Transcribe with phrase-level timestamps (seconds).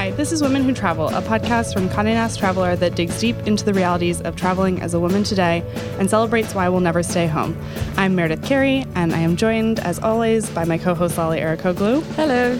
[0.00, 3.36] Hi, this is Women Who Travel, a podcast from Condé Nast Traveler that digs deep
[3.46, 5.62] into the realities of traveling as a woman today
[5.98, 7.54] and celebrates why we'll never stay home.
[7.98, 12.02] I'm Meredith Carey, and I am joined, as always, by my co-host Lale Arikoglu.
[12.14, 12.58] Hello.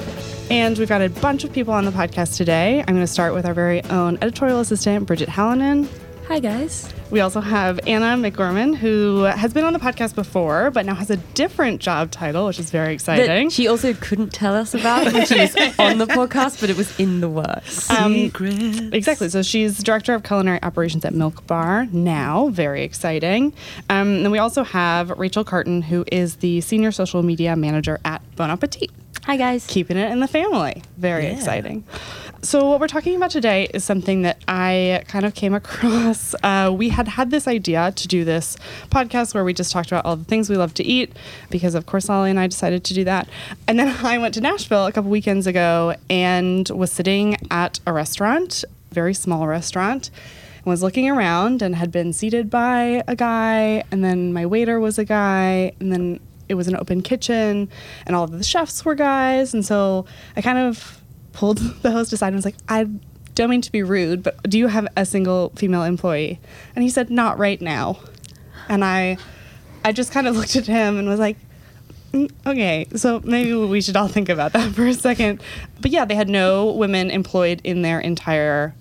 [0.50, 2.80] And we've got a bunch of people on the podcast today.
[2.80, 5.88] I'm going to start with our very own editorial assistant, Bridget Hallinan.
[6.30, 6.88] Hi, guys.
[7.10, 11.10] We also have Anna McGorman, who has been on the podcast before, but now has
[11.10, 13.48] a different job title, which is very exciting.
[13.48, 16.76] That she also couldn't tell us about when she was on the podcast, but it
[16.76, 17.90] was in the works.
[17.90, 18.30] Um,
[18.92, 19.28] exactly.
[19.28, 22.50] So she's director of culinary operations at Milk Bar now.
[22.50, 23.52] Very exciting.
[23.88, 27.98] Um, and then we also have Rachel Karten, who is the senior social media manager
[28.04, 28.92] at Bon Appetit.
[29.26, 29.66] Hi, guys.
[29.66, 30.82] Keeping it in the family.
[30.96, 31.32] Very Yeah.
[31.32, 31.84] exciting.
[32.42, 36.34] So, what we're talking about today is something that I kind of came across.
[36.42, 38.56] Uh, we had had this idea to do this
[38.90, 41.12] podcast where we just talked about all the things we love to eat
[41.50, 43.28] because, of course, Lale and I decided to do that.
[43.68, 47.92] And then I went to Nashville a couple weekends ago and was sitting at a
[47.92, 50.10] restaurant, very small restaurant,
[50.56, 54.80] and was looking around and had been seated by a guy, and then my waiter
[54.80, 56.20] was a guy, and then
[56.50, 57.68] it was an open kitchen
[58.06, 59.54] and all of the chefs were guys.
[59.54, 60.04] And so
[60.36, 61.00] i kind of
[61.32, 62.86] pulled the host aside and was like i
[63.36, 66.40] don't mean to be rude but do you have a single female employee?
[66.74, 67.98] And he said not right now.
[68.68, 69.16] And i
[69.84, 71.36] i just kind of looked at him and was like
[72.12, 75.40] "Mm, okay so maybe we should all think about that for a second.
[75.80, 78.74] But yeah they had no women employed in their entire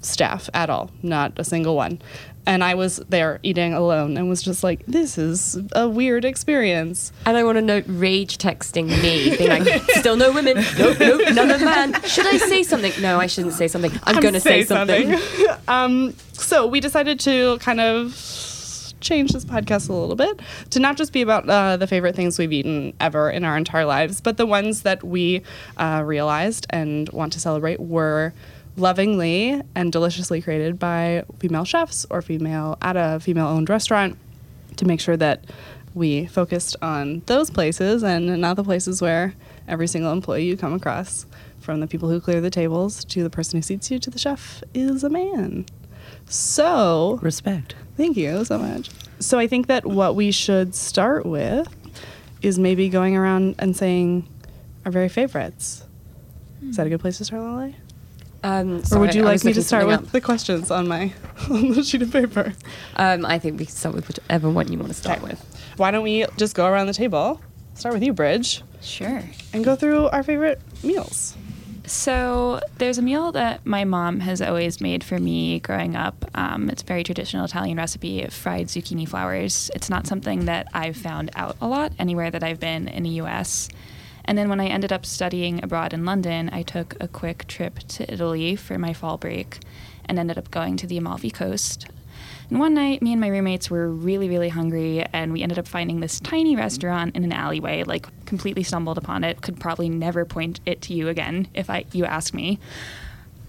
[0.00, 2.00] staff at all not a single one
[2.48, 7.12] and i was there eating alone and was just like this is a weird experience
[7.26, 11.20] And I want to note rage texting me, being like, still no women, nope, nope,
[11.34, 11.92] none of man.
[12.04, 12.92] Should I say something?
[13.02, 13.92] No, I shouldn't say something.
[14.04, 15.14] I'm, going to say, something.
[15.68, 18.14] um, so we decided to kind of
[19.00, 20.40] change this podcast a little bit
[20.70, 23.84] to not just be about uh, the favorite things we've eaten ever in our entire
[23.84, 25.42] lives, but the ones that we
[25.76, 28.32] uh, realized and want to celebrate were
[28.78, 34.16] lovingly and deliciously created by female chefs or female at a female-owned restaurant
[34.76, 35.44] to make sure that
[35.94, 39.34] we focused on those places and not the places where
[39.66, 41.26] every single employee you come across,
[41.58, 44.18] from the people who clear the tables to the person who seats you to the
[44.18, 45.66] chef, is a man.
[46.26, 47.74] So, Respect.
[47.96, 48.90] thank you so much.
[49.18, 51.68] So, I think that what we should start with
[52.40, 54.28] is maybe going around and saying
[54.84, 55.84] our very favorites.
[56.62, 57.74] Is that a good place to start, Lale?
[58.42, 61.12] Um, Or would you like me to start something with the questions on my
[61.50, 62.54] on the sheet of paper?
[62.96, 65.28] Um, I think we can start with whichever one you want to start Okay.
[65.30, 65.72] with.
[65.76, 67.40] Why don't we just go around the table?
[67.74, 69.22] Start with you, Bridge, Sure.
[69.52, 71.36] and go through our favorite meals.
[71.86, 76.24] So there's a meal that my mom has always made for me growing up.
[76.34, 79.70] Um, it's a very traditional Italian recipe of fried zucchini flowers.
[79.74, 83.10] It's not something that I've found out a lot anywhere that I've been in the
[83.22, 83.68] U.S.
[84.28, 87.78] And then when I ended up studying abroad in London, I took a quick trip
[87.88, 89.60] to Italy for my fall break
[90.04, 91.86] and ended up going to the Amalfi Coast.
[92.50, 95.66] And one night, me and my roommates were really, really hungry, and we ended up
[95.66, 97.84] finding this tiny restaurant in an alleyway.
[97.84, 99.40] Like, completely stumbled upon it.
[99.40, 102.58] Could probably never point it to you again if I you ask me.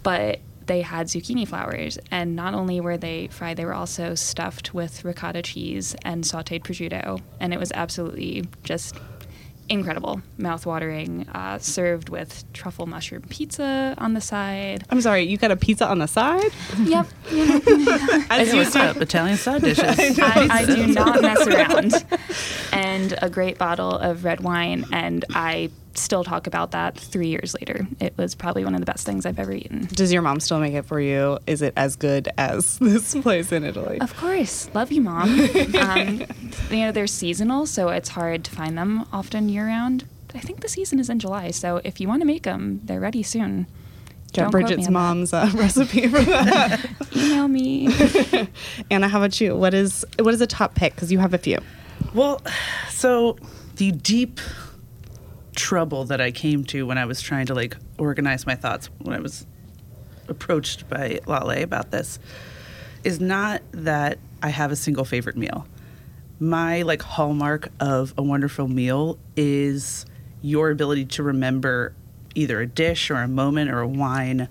[0.02, 4.74] But they had zucchini flowers, and not only were they fried, they were also stuffed
[4.74, 8.96] with ricotta cheese and sautéed prosciutto, and it was absolutely just
[9.70, 11.28] incredible, mouth-watering.
[11.34, 14.84] Uh, served with truffle mushroom pizza on the side.
[14.90, 16.52] I'm sorry, you got a pizza on the side?
[16.80, 17.08] Yep.
[18.30, 18.98] As Hey, what's up?
[18.98, 19.80] Italian side dishes.
[20.20, 22.06] I, I do not mess around.
[22.74, 27.56] And a great bottle of red wine, and I still talk about that three years
[27.60, 27.88] later.
[28.00, 29.88] It was probably one of the best things I've ever eaten.
[29.92, 31.40] Does your mom still make it for you?
[31.48, 34.00] Is it as good as this place in Italy?
[34.02, 35.30] Of course, love you, mom.
[35.80, 36.26] um,
[36.70, 40.06] you know they're seasonal, so it's hard to find them often year round.
[40.34, 43.00] I think the season is in July, so if you want to make them, they're
[43.00, 43.66] ready soon.
[44.32, 46.88] Get Don't Bridget's mom's uh, recipe for that.
[47.16, 47.90] Email me.
[48.92, 49.56] Anna, how about you?
[49.56, 50.94] What is what is a top pick?
[50.94, 51.58] Because you have a few.
[52.14, 52.42] Well,
[52.90, 53.38] so
[53.78, 54.40] the deep
[55.60, 59.14] trouble that I came to when I was trying to like organize my thoughts when
[59.14, 59.46] I was
[60.30, 62.18] approached by Lale about this
[63.04, 65.68] is not that I have a single favorite meal.
[66.40, 70.06] My like hallmark of a wonderful meal is
[70.42, 71.94] your ability to remember
[72.36, 74.48] either a dish or a moment or a wine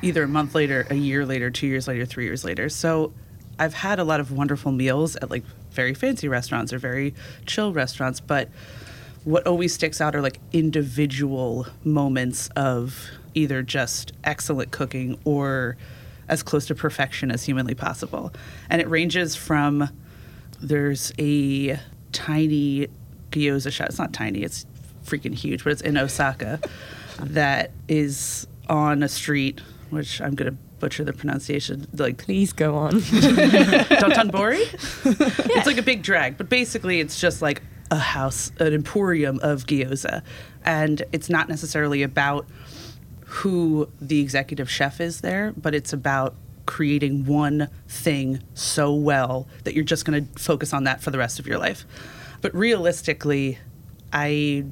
[0.00, 2.70] either a month later, a year later, 2 years later, 3 years later.
[2.70, 3.12] So
[3.58, 7.74] I've had a lot of wonderful meals at like very fancy restaurants or very chill
[7.74, 8.48] restaurants, but
[9.24, 15.76] what always sticks out are like individual moments of either just excellent cooking or
[16.28, 18.32] as close to perfection as humanly possible.
[18.70, 19.88] And it ranges from
[20.60, 21.78] there's a
[22.12, 22.88] tiny
[23.30, 23.88] gyoza shop.
[23.88, 24.66] It's not tiny, it's
[25.04, 26.60] freaking huge, but it's in Osaka
[27.20, 29.60] that is on a street,
[29.90, 32.92] which I'm going to butcher the pronunciation, like Please go on.
[33.00, 34.64] Dotonbori.
[35.56, 39.66] It's like a big drag, but basically it's just like a house, an emporium of
[39.66, 40.22] gyoza,
[40.64, 42.46] and it's not necessarily about
[43.26, 46.34] who the executive chef is there, but it's about
[46.66, 51.18] creating one thing so well that you're just going to focus on that for the
[51.18, 51.86] rest of your life.
[52.40, 53.58] But realistically,
[54.12, 54.64] I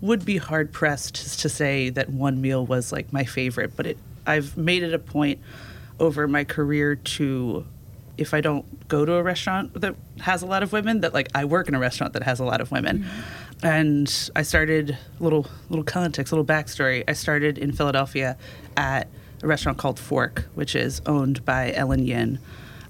[0.00, 3.98] would be hard pressed to say that one meal was like my favorite, but it
[4.26, 5.40] I've made it a point
[6.00, 7.66] over my career to
[8.16, 11.28] if I don't go to a restaurant that has a lot of women, that like
[11.34, 13.00] I work in a restaurant that has a lot of women.
[13.00, 13.66] Mm-hmm.
[13.66, 17.04] And I started little little context, little backstory.
[17.08, 18.36] I started in Philadelphia
[18.76, 19.08] at
[19.42, 22.38] a restaurant called Fork, which is owned by Ellen Yin.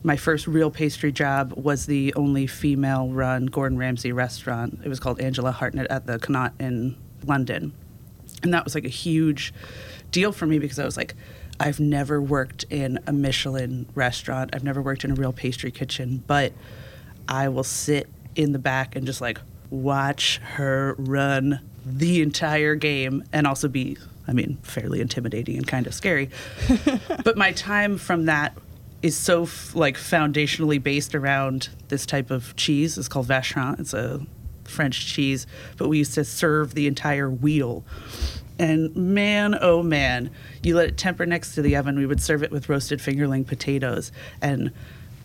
[0.02, 4.80] My first real pastry job was the only female run Gordon Ramsay restaurant.
[4.84, 7.72] It was called Angela Hartnett at the Connaught in London.
[8.42, 9.54] And that was like a huge
[10.10, 11.14] deal for me because I was like,
[11.60, 14.50] I've never worked in a Michelin restaurant.
[14.54, 16.52] I've never worked in a real pastry kitchen, but
[17.28, 19.40] I will sit in the back and just like
[19.70, 23.96] watch her run the entire game and also be,
[24.26, 26.30] I mean, fairly intimidating and kind of scary.
[27.24, 28.56] but my time from that
[29.02, 32.96] is so f- like foundationally based around this type of cheese.
[32.96, 33.78] It's called vacherin.
[33.78, 34.24] It's a
[34.64, 35.46] French cheese,
[35.76, 37.84] but we used to serve the entire wheel.
[38.58, 40.30] And man, oh man,
[40.62, 41.98] you let it temper next to the oven.
[41.98, 44.12] We would serve it with roasted fingerling potatoes.
[44.40, 44.72] And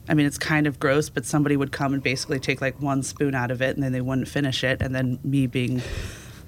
[0.07, 3.03] I mean, it's kind of gross, but somebody would come and basically take like one
[3.03, 4.81] spoon out of it and then they wouldn't finish it.
[4.81, 5.81] And then me being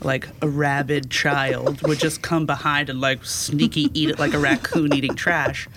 [0.01, 4.39] like a rabid child would just come behind and like sneaky eat it like a
[4.39, 5.67] raccoon eating trash.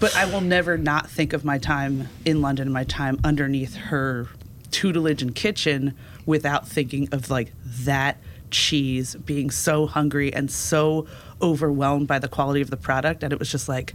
[0.00, 4.28] But I will never not think of my time in London my time underneath her
[4.70, 5.94] tutelage and kitchen
[6.24, 8.16] without thinking of like that
[8.50, 11.06] cheese being so hungry and so
[11.42, 13.94] overwhelmed by the quality of the product and it was just like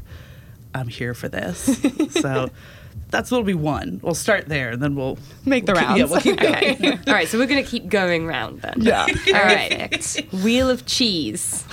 [0.73, 1.79] i'm here for this
[2.21, 2.49] so
[3.09, 6.65] that's what'll be one we'll start there and then we'll Make the we'll keep- rounds.
[6.65, 6.99] yeah we'll Okay.
[7.07, 8.73] All right, so we're going to keep going round then.
[8.77, 9.05] Yeah.
[9.27, 10.27] All right.
[10.43, 11.63] Wheel of cheese.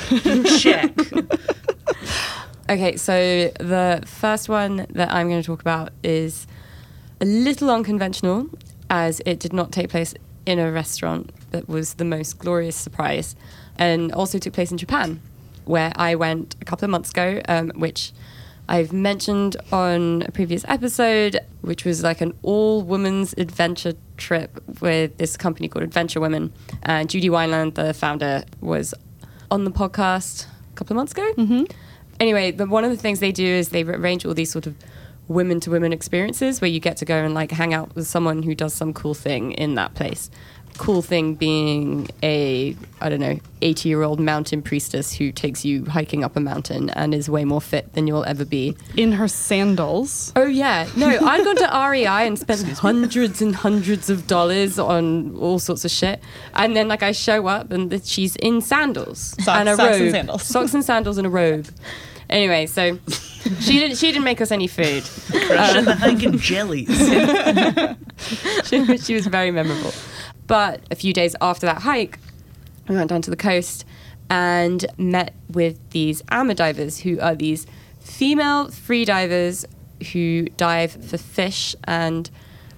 [0.61, 0.93] check
[2.69, 6.47] Okay, so the first one that I'm going to talk about is
[7.21, 8.49] a little unconventional
[8.89, 10.15] as it did not take place
[10.47, 13.37] in a restaurant that was the most glorious surprise
[13.77, 15.21] and also took place in Japan,
[15.65, 18.13] where I went a couple of months ago, um, which
[18.69, 25.17] I've mentioned on a previous episode, which was like an all women's adventure trip with
[25.19, 26.53] this company called Adventure Women.
[26.83, 28.95] And Judy Wineland, the founder, was
[29.51, 31.33] on the podcast a couple of months ago.
[31.37, 31.65] Mm-hmm.
[32.21, 34.77] Anyway, the, one of the things they do is they arrange all these sort of
[35.33, 38.43] women to women experiences where you get to go and like hang out with someone
[38.43, 40.31] who does some cool thing in that place.
[40.79, 45.85] Cool thing being a, I don't know, 80 year old mountain priestess who takes you
[45.85, 48.75] hiking up a mountain and is way more fit than you'll ever be.
[48.97, 50.33] In her sandals.
[50.35, 55.37] Oh yeah, no, I'd gone to REI and spent hundreds and hundreds of dollars on
[55.37, 56.23] all sorts of shit,
[56.55, 60.01] and then like I show up and she's in sandals Socks- and a socks robe,
[60.03, 60.43] and sandals.
[60.45, 61.69] socks and sandals and a robe.
[62.31, 62.99] Anyway, so
[63.61, 65.03] she didn't she didn't make us any food.
[65.03, 66.89] the hiking jellies
[68.69, 69.93] she, she was very memorable.
[70.47, 72.19] But a few days after that hike,
[72.89, 73.85] we went down to the coast
[74.31, 77.67] and met with these ama divers, who are these
[78.01, 79.65] female free divers
[80.13, 82.31] who dive for fish and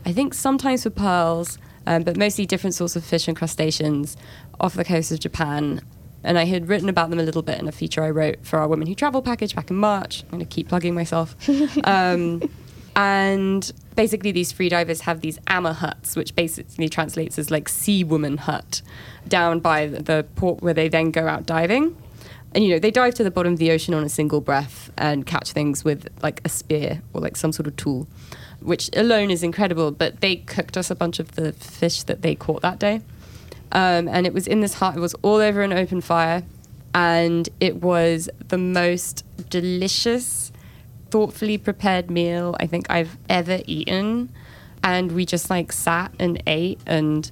[0.06, 4.16] I think sometimes for pearls, um, but mostly different sorts of fish and crustaceans
[4.60, 5.80] off the coast of Japan.
[6.24, 8.58] And I had written about them a little bit in a feature I wrote for
[8.58, 10.22] our Women Who Travel package back in March.
[10.24, 11.36] I'm going to keep plugging myself.
[11.84, 12.42] um,
[12.96, 18.38] and basically, these freedivers have these ama huts, which basically translates as like sea woman
[18.38, 18.80] hut,
[19.28, 21.96] down by the- the port where they then go out diving.
[22.54, 24.90] And you know, they dive to the bottom of the ocean on a single breath
[24.96, 28.06] and catch things with like a spear or like some sort of tool,
[28.60, 29.90] which alone is incredible.
[29.90, 33.00] But they cooked us a bunch of the fish that they caught that day.
[33.74, 36.44] Um, and it was in this hut, it was all over an open fire.
[36.94, 40.52] And it was the most delicious,
[41.10, 44.32] thoughtfully prepared meal I think I've ever eaten.
[44.84, 47.30] And we just like sat and ate and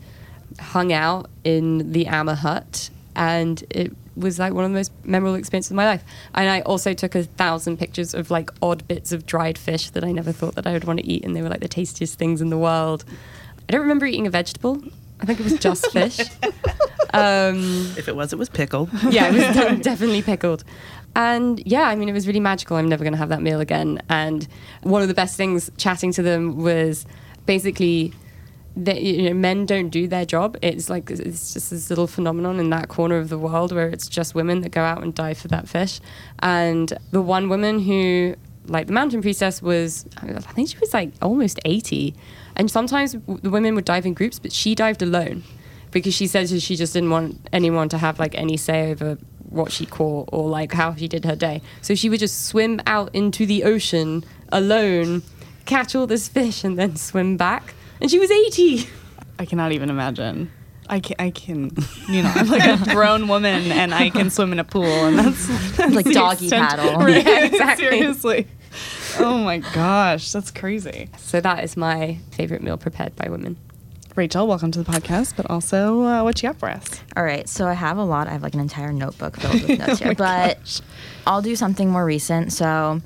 [0.58, 2.90] hung out in the ama hut.
[3.14, 6.02] And it was like one of the most memorable experiences of my life.
[6.34, 10.02] And I also took a thousand pictures of like odd bits of dried fish that
[10.02, 11.24] I never thought that I would want to eat.
[11.24, 13.04] And they were like the tastiest things in the world.
[13.68, 14.82] I don't remember eating a vegetable.
[15.22, 16.20] I think it was just fish.
[17.14, 20.64] Um, if it was it was pickled yeah, it was de- definitely pickled.
[21.14, 22.76] And yeah, I mean, it was really magical.
[22.76, 24.00] I'm never going to have that meal again.
[24.08, 24.48] And
[24.82, 27.04] one of the best things chatting to them was
[27.44, 28.14] basically
[28.76, 30.56] that you know, men don't do their job.
[30.62, 34.08] It's like it's just this little phenomenon in that corner of the world where it's
[34.08, 36.00] just women that go out and dive for that fish.
[36.38, 38.34] And the one woman who,
[38.66, 42.14] like the mountain priestess, was I think she was like almost eighty,
[42.56, 45.42] and sometimes the women would dive in groups, but she dived alone
[45.90, 49.18] because she says she just didn't want anyone to have like any say over
[49.48, 51.60] what she caught or like how she did her day.
[51.82, 55.22] So she would just swim out into the ocean alone,
[55.66, 57.74] catch all this fish, and then swim back.
[58.00, 58.88] And she was 80.
[59.38, 60.50] I cannot even imagine.
[60.88, 61.70] I can, I can,
[62.08, 65.18] you know, I'm like a grown woman and I can swim in a pool, and
[65.18, 66.98] that's, that's Like doggy paddle.
[66.98, 67.88] Right, Yeah, exactly.
[67.88, 68.46] Seriously.
[69.18, 71.08] Oh my gosh, that's crazy.
[71.18, 73.56] So that is my favorite meal prepared by women.
[74.16, 76.84] Rachel, welcome to the podcast, but also uh, what you got for us?
[77.16, 78.26] All right, so I have a lot.
[78.28, 80.80] I have like an entire notebook filled with notes Oh here, but gosh.
[81.26, 82.52] I'll do something more recent.
[82.52, 83.00] So,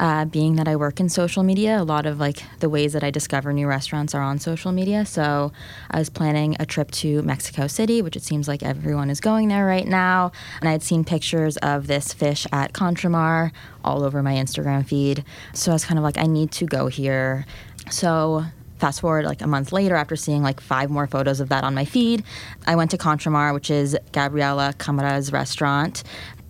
[0.00, 3.04] uh, being that I work in social media, a lot of like the ways that
[3.04, 5.06] I discover new restaurants are on social media.
[5.06, 5.52] So,
[5.90, 9.48] I was planning a trip to Mexico City, which it seems like everyone is going
[9.48, 10.32] there right now.
[10.60, 13.52] And I had seen pictures of this fish at Contramar
[13.84, 15.24] all over my Instagram feed.
[15.52, 17.46] So, I was kind of like, I need to go here.
[17.90, 18.44] So,
[18.78, 21.74] fast forward like a month later after seeing like five more photos of that on
[21.74, 22.24] my feed
[22.66, 26.02] i went to contramar which is gabriela camara's restaurant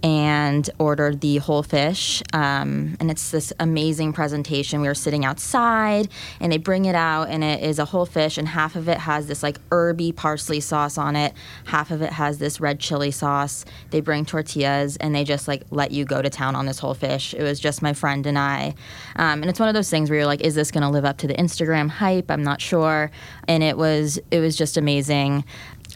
[0.04, 2.22] and ordered the whole fish.
[2.34, 4.82] Um, and it's this amazing presentation.
[4.82, 8.36] We were sitting outside and they bring it out and it is a whole fish
[8.36, 11.32] and half of it has this like herby parsley sauce on it.
[11.64, 13.64] Half of it has this red chili sauce.
[13.92, 16.92] They bring tortillas and they just like let you go to town on this whole
[16.92, 17.32] fish.
[17.32, 18.74] It was just my friend and i.
[19.16, 21.06] Um, and it's one of those things where you're like is this going to live
[21.06, 22.30] up to the instagram hype?
[22.30, 23.10] I'm not sure.
[23.48, 25.44] And it was it was just amazing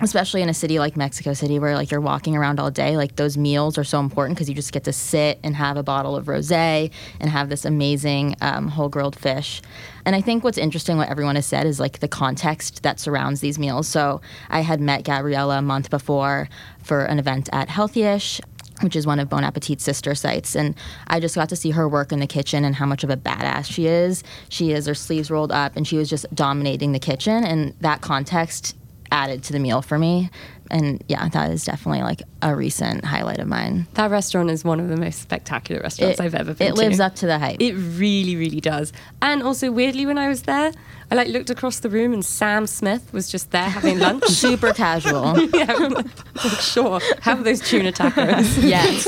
[0.01, 3.17] especially in a city like Mexico City where like you're walking around all day like
[3.17, 6.17] those meals are so important because you just get to sit and have a bottle
[6.17, 6.91] of rosé
[7.21, 9.61] and have this amazing um, whole grilled fish
[10.05, 13.41] and I think what's interesting what everyone has said is like the context that surrounds
[13.41, 16.49] these meals so I had met Gabriela a month before
[16.83, 18.41] for an event at Healthyish
[18.83, 20.55] which is one of Bon Appetit's sister sites.
[20.55, 20.77] And
[21.09, 23.17] I just got to see her work in the kitchen and how much of a
[23.17, 24.23] badass she is.
[24.51, 27.43] She has her sleeves rolled up and she was just dominating the kitchen.
[27.43, 28.77] And that context
[29.11, 30.31] added to the meal for me.
[30.71, 33.87] And yeah, that is definitely like a recent highlight of mine.
[33.95, 36.83] That restaurant is one of the most spectacular restaurants I've ever been it to.
[36.83, 37.61] It lives up to the hype.
[37.61, 38.93] It really, really does.
[39.23, 40.73] And also, weirdly, when I was there,
[41.11, 44.25] I like looked across the room and Sam Smith was just there having lunch.
[44.27, 45.39] Super casual.
[45.55, 48.63] yeah, I'm like, like, sure, have those tuna tacos.
[48.63, 49.05] yes.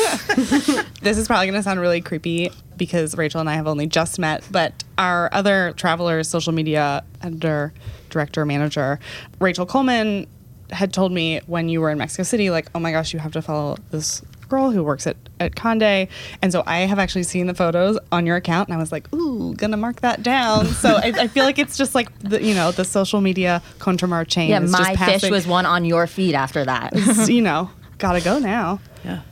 [1.03, 4.19] This is probably going to sound really creepy because Rachel and I have only just
[4.19, 7.75] met, but our other traveler social media editor,
[8.11, 8.99] director, manager,
[9.39, 10.27] Rachel Coleman,
[10.71, 13.33] had told me when you were in Mexico City, like, oh my gosh, you have
[13.33, 16.09] to follow this girl who works at, at Conde.
[16.43, 19.13] And so I have actually seen the photos on your account and I was like,
[19.15, 20.67] ooh, gonna mark that down.
[20.67, 24.27] So I, I feel like it's just like, the, you know, the social media Contramar
[24.27, 24.51] chain.
[24.51, 26.93] Yeah, is just my fish was one on your feed after that.
[27.29, 28.81] you know, gotta go now.
[29.05, 29.23] Yeah.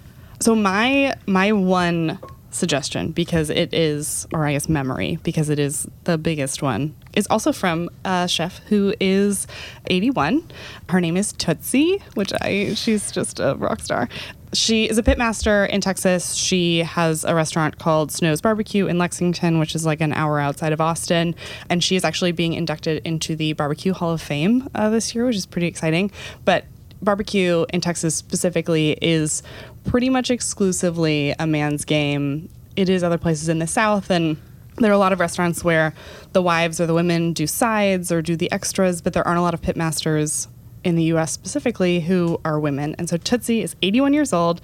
[0.41, 2.19] So my my one
[2.51, 7.27] suggestion, because it is, or I guess memory, because it is the biggest one, is
[7.31, 9.47] also from a chef who is
[9.89, 10.49] 81.
[10.89, 14.09] Her name is Tootsie, which I she's just a rock star.
[14.55, 16.35] She is a pitmaster in Texas.
[16.35, 20.73] She has a restaurant called Snow's Barbecue in Lexington, which is like an hour outside
[20.73, 21.35] of Austin.
[21.69, 25.27] And she is actually being inducted into the Barbecue Hall of Fame uh, this year,
[25.27, 26.11] which is pretty exciting.
[26.47, 26.65] But
[27.03, 29.43] barbecue in Texas specifically is
[29.85, 32.49] pretty much exclusively a man's game.
[32.77, 34.37] It is other places in the South, and
[34.81, 35.95] there are a lot of restaurants where
[36.33, 39.43] the wives or the women do sides or do the extras, but there aren't a
[39.43, 40.49] lot of pitmasters
[40.85, 42.95] in the US specifically who are women.
[42.99, 44.61] And so Tootsie is 81 years old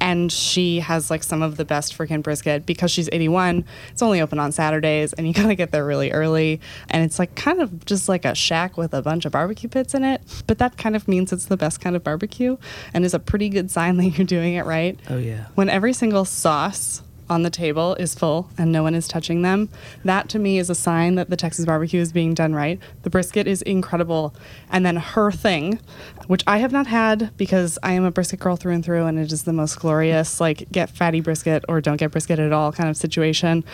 [0.00, 3.64] and she has like some of the best freaking brisket because she's 81.
[3.90, 6.60] It's only open on Saturdays and you got to get there really early.
[6.90, 9.94] And it's like kind of just like a shack with a bunch of barbecue pits
[9.94, 10.22] in it.
[10.46, 12.56] But that kind of means it's the best kind of barbecue
[12.94, 14.98] and is a pretty good sign that you're doing it right.
[15.08, 15.46] Oh, yeah.
[15.54, 19.68] When every single sauce on the table is full and no one is touching them,
[20.04, 22.78] that to me is a sign that the Texas barbecue is being done right.
[23.02, 24.34] The brisket is incredible.
[24.70, 25.80] And then her thing,
[26.26, 29.18] which I have not had because I am a brisket girl through and through and
[29.18, 32.72] it is the most glorious, like get fatty brisket or don't get brisket at all
[32.72, 33.64] kind of situation,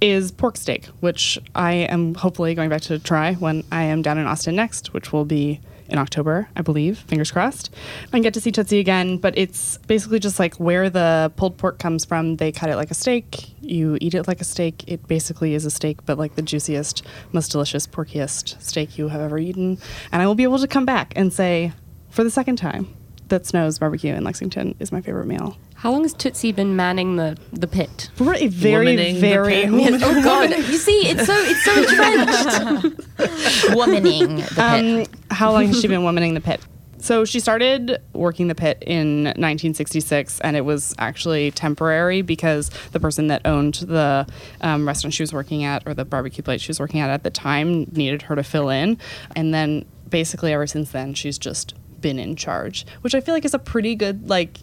[0.00, 4.18] is pork steak, which I am hopefully going back to try when I am down
[4.18, 6.98] in Austin next, which will be in October, I believe.
[6.98, 7.74] Fingers crossed.
[8.12, 11.78] And get to see Tootsie again, but it's basically just like where the pulled pork
[11.78, 12.36] comes from.
[12.36, 13.54] They cut it like a steak.
[13.60, 14.84] You eat it like a steak.
[14.86, 17.02] It basically is a steak, but like the juiciest,
[17.32, 19.78] most delicious, porkiest steak you have ever eaten.
[20.12, 21.72] And I will be able to come back and say,
[22.10, 22.94] for the second time,
[23.28, 25.56] that Snows Barbecue in Lexington is my favorite meal.
[25.74, 28.10] How long has Tootsie been manning the, the pit?
[28.18, 29.54] We're a very, Womaning the very.
[29.62, 30.02] pit.
[30.02, 30.50] oh God!
[30.56, 32.98] You see, it's so it's so entrenched.
[33.76, 35.08] Womaning the pit.
[35.14, 36.60] Um, how long has she been womaning the pit?
[37.00, 42.98] So she started working the pit in 1966, and it was actually temporary because the
[42.98, 44.26] person that owned the
[44.62, 47.22] um, restaurant she was working at, or the barbecue place she was working at at
[47.22, 48.98] the time, needed her to fill in.
[49.36, 53.44] And then basically ever since then, she's just been in charge, which I feel like
[53.44, 54.58] is a pretty good like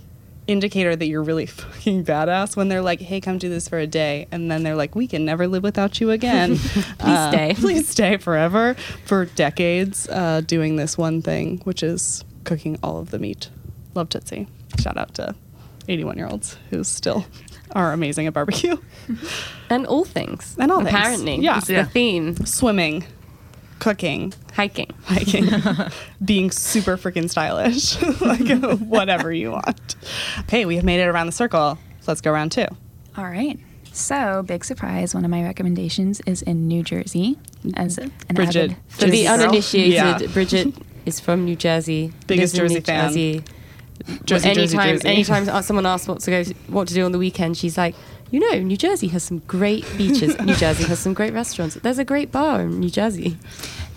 [0.48, 3.88] indicator that you're really fucking badass when they're like, "Hey, come do this for a
[3.88, 6.58] day," and then they're like, "We can never live without you again.
[6.98, 8.76] please stay." please stay forever."
[9.06, 13.50] For decades, uh, doing this one thing, which is cooking all of the meat.
[13.96, 14.48] Love Tootsie.
[14.80, 15.36] Shout out to
[15.88, 17.26] 81 year olds who still
[17.72, 18.76] are amazing at barbecue.
[19.70, 20.56] and all things.
[20.60, 20.90] And all things.
[20.90, 21.36] apparently.
[21.38, 21.58] Yeah.
[21.58, 21.84] It's Yeah.
[21.84, 22.36] the theme.
[22.46, 23.04] Swimming,
[23.80, 24.90] cooking, Hiking.
[25.04, 25.48] hiking,
[26.24, 29.96] being super freaking stylish, like whatever you want.
[30.42, 31.78] Okay, we have made it around the circle.
[32.02, 32.68] So Let's go round two.
[33.18, 33.60] All right.
[33.92, 35.16] So, big surprise.
[35.16, 37.38] One of my recommendations is in New Jersey.
[37.76, 38.72] As an Bridget.
[38.72, 40.18] avid For the uninitiated, Yeah.
[40.34, 40.74] Bridget
[41.06, 42.12] is from New Jersey.
[42.28, 43.08] Biggest lives in Jersey New fan.
[43.10, 43.44] Jersey.
[44.26, 45.08] Jersey, Jersey, anytime, Jersey.
[45.08, 47.96] anytime someone asks what to go, what to do on the weekend, she's like,
[48.32, 50.40] you know, New Jersey has some great beaches.
[50.42, 51.76] New Jersey has some great restaurants.
[51.76, 53.38] There's a great bar in New Jersey.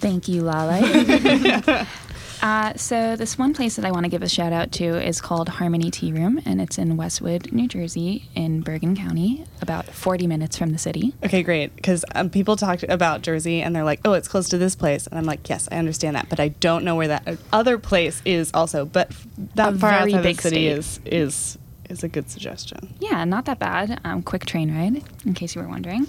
[0.01, 1.87] Thank you, Lale.
[2.43, 5.21] uh, so, this one place that I want to give a shout out to is
[5.21, 10.27] called Harmony Tea Room, and it's in Westwood, New Jersey, in Bergen County, about 40
[10.27, 11.15] minutes from the city.
[11.25, 11.75] Okay, great.
[11.75, 15.07] Because um, people talk about Jersey and they're like, oh, it's close to this place.
[15.07, 16.29] And I'm like, yes, I understand that.
[16.29, 18.85] But I don't know where that other place is also.
[18.85, 19.11] But
[19.55, 20.79] that A far outside big the city state.
[20.79, 21.59] is, is,
[21.91, 22.95] is a good suggestion.
[23.01, 24.01] Yeah, not that bad.
[24.05, 26.07] Um, quick train ride, in case you were wondering.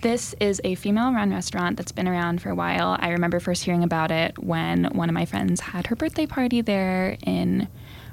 [0.00, 2.96] This is a female run restaurant that's been around for a while.
[3.00, 6.60] I remember first hearing about it when one of my friends had her birthday party
[6.60, 7.66] there in,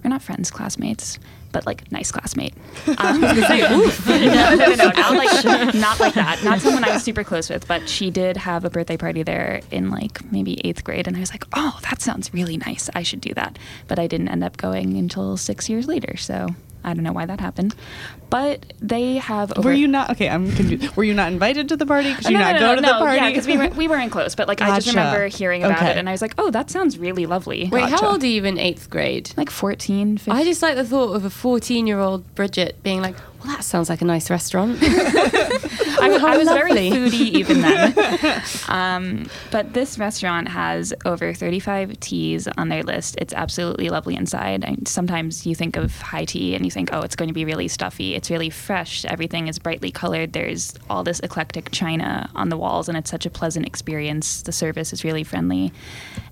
[0.04, 1.20] or not friends, classmates,
[1.52, 2.54] but like nice classmate.
[2.98, 6.42] Um, no, no, no, no, not like, not like that.
[6.44, 9.62] Not someone I was super close with, but she did have a birthday party there
[9.70, 11.08] in like maybe eighth grade.
[11.08, 12.90] And I was like, oh, that sounds really nice.
[12.96, 13.60] I should do that.
[13.88, 16.18] But I didn't end up going until six years later.
[16.18, 16.48] So
[16.86, 17.76] I don't know why that happened.
[18.30, 19.70] But they have over.
[19.70, 20.96] Were you not, okay, I'm confused.
[20.96, 22.14] Were you not invited to the party?
[22.16, 23.18] Could you no, not no, go no, to no, the party?
[23.18, 25.92] Yeah, because we, were, we weren't close, but like I just remember hearing about Okay.
[25.92, 27.70] it and I was like, oh, that sounds really lovely.
[27.72, 29.32] Wait, how old are you in eighth grade?
[29.36, 30.34] Like 14, 15.
[30.34, 33.64] I just like the thought of a 14 year old Bridget being like, well, that
[33.64, 34.78] sounds like a nice restaurant.
[34.82, 38.42] I, was- I was very foodie even then.
[38.68, 43.16] um, but this restaurant has over 35 teas on their list.
[43.20, 44.66] It's absolutely lovely inside.
[44.66, 47.46] I, sometimes you think of high tea and you think, oh, it's going to be
[47.46, 48.16] really stuffy.
[48.16, 49.06] It's really fresh.
[49.06, 50.34] Everything is brightly colored.
[50.34, 54.42] There's all this eclectic china on the walls, and it's such a pleasant experience.
[54.42, 55.72] The service is really friendly.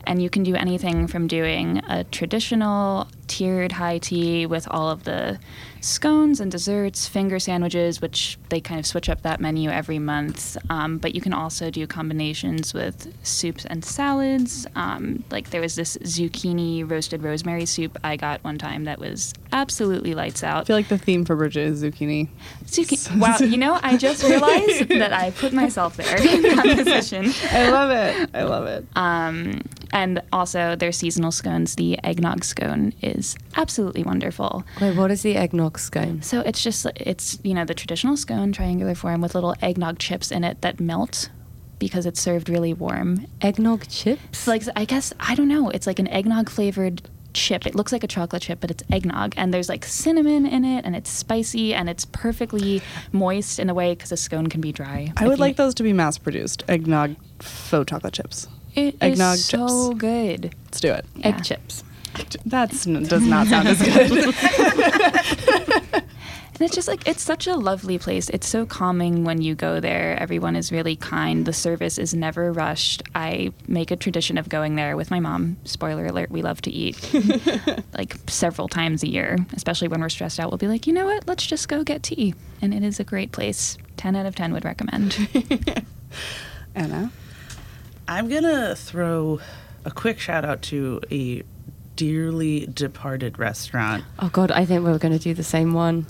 [0.06, 5.06] And you can do anything from doing a traditional tiered high tea with all of
[5.06, 5.39] the
[5.82, 10.58] scones and desserts, finger sandwiches, which they kind of switch up that menu every month.
[10.70, 14.66] Um, but you can also do combinations with soups and salads.
[14.76, 19.34] Um, like there was this zucchini roasted rosemary soup I got one time that was
[19.52, 20.62] absolutely lights out.
[20.62, 22.30] I feel like the theme for Bridget is zucchini.
[22.66, 23.04] Zucchini.
[23.24, 27.32] Wow, you know, I just realized that I put myself there in that position.
[27.52, 28.30] I love it.
[28.34, 28.86] I love it.
[28.96, 29.62] Um,
[29.94, 31.76] and also their seasonal scones.
[31.76, 34.66] The eggnog scone is absolutely wonderful.
[34.82, 36.22] Wait, what is the eggnog scone?
[36.22, 40.32] So it's just it's you know the traditional scone, triangular form with little eggnog chips
[40.32, 41.30] in it that melt
[41.80, 43.28] because it's served really warm.
[43.42, 44.48] Eggnog chips?
[44.48, 45.70] Like I guess I don't know.
[45.70, 47.04] It's like an eggnog flavored
[47.34, 47.66] chip.
[47.66, 50.86] It looks like a chocolate chip, but it's eggnog, and there's like cinnamon in it,
[50.86, 54.72] and it's spicy, and it's perfectly moist in a way because a scone can be
[54.72, 55.12] dry.
[55.18, 58.48] I would you- like those to be mass produced eggnog faux chocolate chips.
[58.76, 60.00] It is eggnog so chips.
[60.00, 60.56] good.
[60.66, 61.06] Let's do it.
[61.16, 61.28] Yeah.
[61.28, 61.84] Egg chips.
[62.46, 64.36] That's does not sound as good.
[66.54, 68.30] And it's just like it's such a lovely place.
[68.30, 70.20] It's so calming when you go there.
[70.20, 71.46] Everyone is really kind.
[71.46, 73.02] The service is never rushed.
[73.16, 75.58] I make a tradition of going there with my mom.
[75.64, 77.12] Spoiler alert, we love to eat
[77.98, 80.52] like several times a year, especially when we're stressed out.
[80.52, 81.28] We'll be like, "You know what?
[81.28, 83.78] Let's just go get tea." And it is a great place.
[83.98, 85.18] 10 out of 10 would recommend.
[86.76, 87.12] Anna.
[88.08, 89.39] I'm gonna throw
[89.86, 91.44] a quick shout out to a
[91.96, 94.04] dearly departed restaurant.
[94.20, 96.06] Oh, God, I think we're going to do the same one.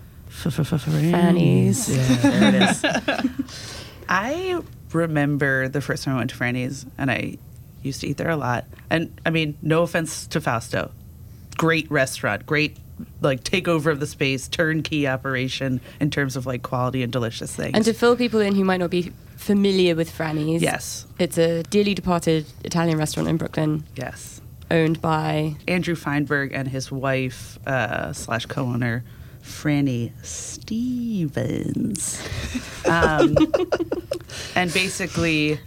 [1.11, 1.89] Franny's.
[1.89, 3.85] Yeah, there it is.
[4.09, 7.37] I remember the first time I went to Franny's, and I
[7.83, 8.65] used to eat there a lot.
[8.89, 10.91] And I mean, no offense to Fausto,
[11.57, 12.77] great restaurant, great
[13.21, 17.71] like takeover of the space, turnkey operation in terms of like quality and delicious things.
[17.73, 19.11] And to fill people in who might not be
[19.43, 23.83] familiar with Franny's, yes, it's a dearly departed Italian restaurant in Brooklyn.
[23.95, 24.41] yes.
[24.71, 29.03] owned by Andrew Feinberg and his wife uh, slash co-owner
[29.43, 32.25] Franny Stephens,
[32.89, 33.35] um,
[34.55, 35.59] and basically,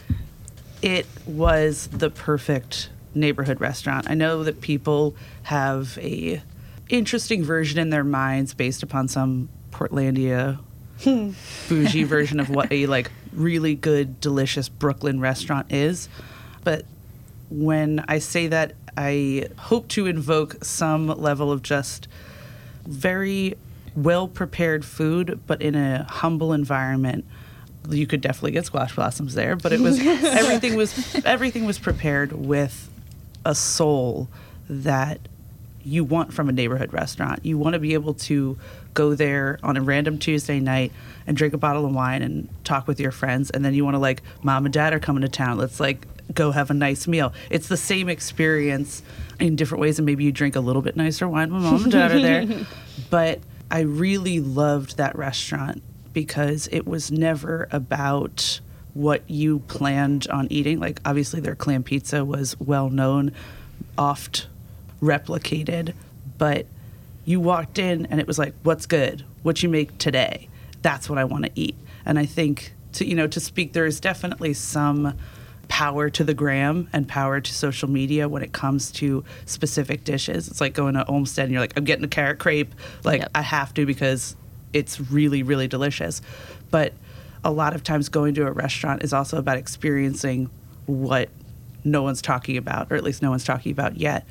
[0.81, 4.09] it was the perfect neighborhood restaurant.
[4.11, 6.43] I know that people have a
[6.89, 10.59] interesting version in their minds based upon some Portlandia
[11.69, 16.09] bougie version of what a like really good, delicious Brooklyn restaurant is,
[16.65, 16.85] but
[17.51, 22.09] when I say that, I hope to invoke some level of just
[22.87, 23.55] very
[23.95, 27.25] well prepared food, but in a humble environment.
[27.89, 32.33] You could definitely get squash blossoms there, but it was everything was everything was prepared
[32.33, 32.91] with
[33.45, 34.29] a soul
[34.69, 35.21] that
[35.87, 37.45] you want from a neighborhood restaurant.
[37.45, 38.59] You want to be able to
[38.95, 40.93] go there on a random Tuesday night
[41.27, 43.95] and drink a bottle of wine and talk with your friends, and then you want
[43.95, 45.59] to like, mom and dad are coming to town.
[45.59, 47.33] Let's like go have a nice meal.
[47.51, 49.03] It's the same experience
[49.39, 51.93] in different ways, and maybe you drink a little bit nicer wine when mom and
[51.93, 52.47] dad are there.
[53.11, 58.61] But I really loved that restaurant because it was never about
[58.95, 60.81] what you planned on eating.
[60.81, 63.33] Like, obviously, their clam pizza was well known,
[63.99, 64.49] oft
[65.01, 65.95] replicated,
[66.39, 66.67] but
[67.25, 69.25] you walked in and it was like, what's good?
[69.43, 70.49] What you make today?
[70.83, 71.77] That's what I want to eat.
[72.05, 75.15] And I think to you know to speak, there is definitely some
[75.69, 80.49] power to the gram and power to social media when it comes to specific dishes.
[80.49, 82.73] It's like going to Olmsted and you're like, I'm getting a carrot crepe.
[83.05, 83.31] Like Yep.
[83.35, 84.37] I have to because
[84.73, 86.23] it's really, really delicious.
[86.71, 86.93] But
[87.45, 90.51] a lot of times going to a restaurant is also about experiencing
[90.87, 91.29] what
[91.85, 94.27] no one's talking about, or at least no one's talking about yet,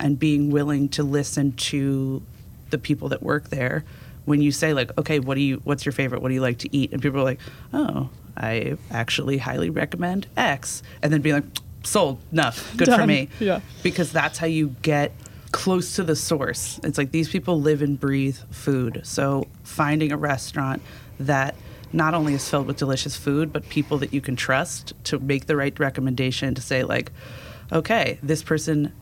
[0.00, 2.22] and being willing to listen to
[2.70, 3.84] the people that work there.
[4.24, 6.22] When you say like, okay, what do you, what's your favorite?
[6.22, 6.92] What do you like to eat?
[6.92, 7.40] And people are like,
[7.72, 11.44] oh, I actually highly recommend X, and then be like,
[11.82, 13.28] sold, enough, good for me.
[13.40, 13.60] Yeah.
[13.82, 15.12] because that's how you get
[15.52, 16.78] close to the source.
[16.84, 19.00] It's like these people live and breathe food.
[19.04, 20.82] So finding a restaurant
[21.18, 21.54] that
[21.92, 25.46] not only is filled with delicious food, but people that you can trust to make
[25.46, 27.10] the right recommendation to say like,
[27.72, 28.92] okay, this person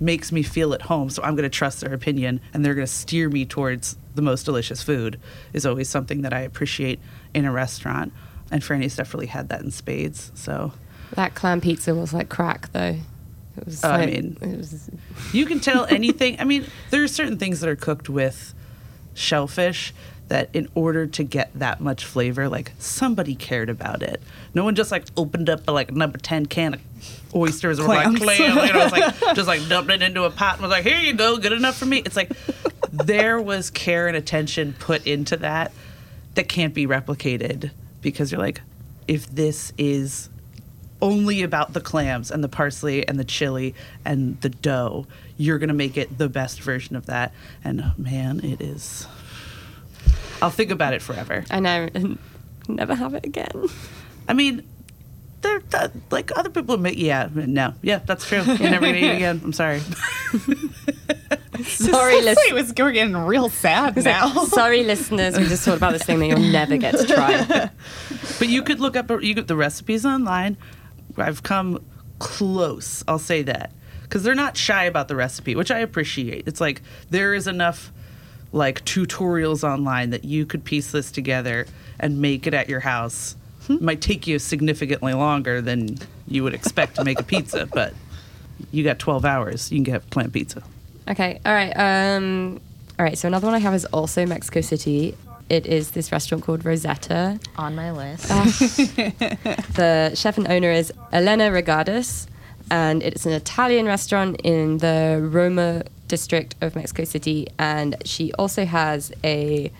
[0.00, 2.86] makes me feel at home, so I'm going to trust their opinion and they're going
[2.86, 5.18] to steer me towards the most delicious food
[5.52, 7.00] is always something that I appreciate
[7.34, 8.12] in a restaurant.
[8.50, 10.30] And Franny's definitely had that in spades.
[10.34, 10.72] So
[11.12, 12.96] that clam pizza was like crack though.
[13.56, 14.88] It was Oh, I mean- it was
[15.32, 16.38] You can tell anything.
[16.40, 18.54] I mean, there are certain things that are cooked with
[19.14, 19.92] shellfish
[20.28, 24.20] that, in order to get that much flavor, like somebody cared about it.
[24.54, 26.80] No one just like opened up a like number ten can of
[27.34, 28.20] oysters or like Clams.
[28.20, 28.66] clam.
[28.66, 30.98] You know, it's like just like dumped it into a pot and was like, "Here
[30.98, 32.30] you go, good enough for me." It's like
[32.92, 35.72] there was care and attention put into that
[36.34, 38.60] that can't be replicated because you're like,
[39.06, 40.28] if this is
[41.00, 45.06] only about the clams and the parsley and the chili and the dough.
[45.36, 47.32] You're going to make it the best version of that.
[47.62, 49.06] And oh, man, it is.
[50.42, 51.44] I'll think about it forever.
[51.50, 52.18] I know and
[52.68, 53.68] never have it again.
[54.28, 54.66] I mean,
[55.40, 55.62] they're
[56.10, 57.74] like other people admit, Yeah, no.
[57.82, 58.42] Yeah, that's true.
[58.42, 59.40] You're never going to eat again.
[59.44, 59.80] I'm sorry.
[61.64, 62.52] Sorry, Wait, listeners.
[62.52, 64.44] was we're getting real sad now.
[64.44, 65.36] Sorry, listeners.
[65.36, 67.70] We just talked about this thing that you'll never get to try.
[68.38, 70.56] But you could look up you could, the recipes online.
[71.16, 71.84] I've come
[72.20, 73.02] close.
[73.08, 73.72] I'll say that
[74.02, 76.46] because they're not shy about the recipe, which I appreciate.
[76.46, 77.92] It's like there is enough
[78.52, 81.66] like tutorials online that you could piece this together
[82.00, 83.36] and make it at your house.
[83.68, 87.92] It might take you significantly longer than you would expect to make a pizza, but
[88.70, 89.70] you got 12 hours.
[89.70, 90.62] You can get plant pizza.
[91.08, 91.40] Okay.
[91.44, 91.72] All right.
[91.76, 92.60] Um,
[92.98, 93.16] all right.
[93.18, 95.16] So another one I have is also Mexico City.
[95.48, 97.40] It is this restaurant called Rosetta.
[97.56, 98.30] On my list.
[99.78, 102.26] The chef and owner is Elena Reygadas,
[102.70, 107.46] and it's an Italian restaurant in the Roma district of Mexico City.
[107.58, 109.70] And she also has a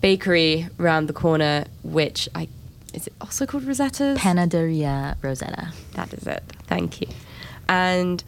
[0.00, 2.48] bakery round the corner, which I
[2.92, 4.18] is it also called Rosetta's?
[4.20, 5.72] Panaderia Rosetta.
[5.94, 6.44] That is it.
[6.68, 7.08] Thank you.
[7.68, 8.22] And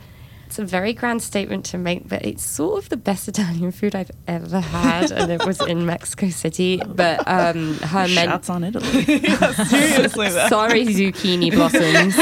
[0.46, 3.94] it's a very grand statement to make, but it's sort of the best Italian food
[3.94, 6.80] I've ever had, and it was in Mexico City.
[6.84, 9.02] But um, her men- Shots on Italy.
[9.66, 10.48] Seriously, though.
[10.48, 12.16] sorry, zucchini blossoms.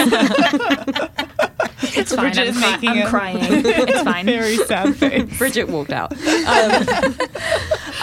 [1.97, 2.33] It's fine.
[2.33, 3.39] Bridget I'm, cry- making I'm crying.
[3.67, 4.27] It's fine.
[4.27, 5.39] Very sad face.
[5.39, 6.13] Bridget walked out.
[6.47, 7.17] Um,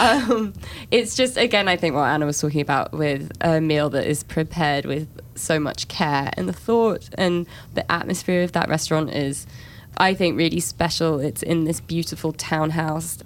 [0.00, 0.52] um,
[0.90, 4.22] it's just again, I think what Anna was talking about with a meal that is
[4.22, 9.46] prepared with so much care, and the thought and the atmosphere of that restaurant is,
[9.96, 11.20] I think, really special.
[11.20, 13.18] It's in this beautiful townhouse.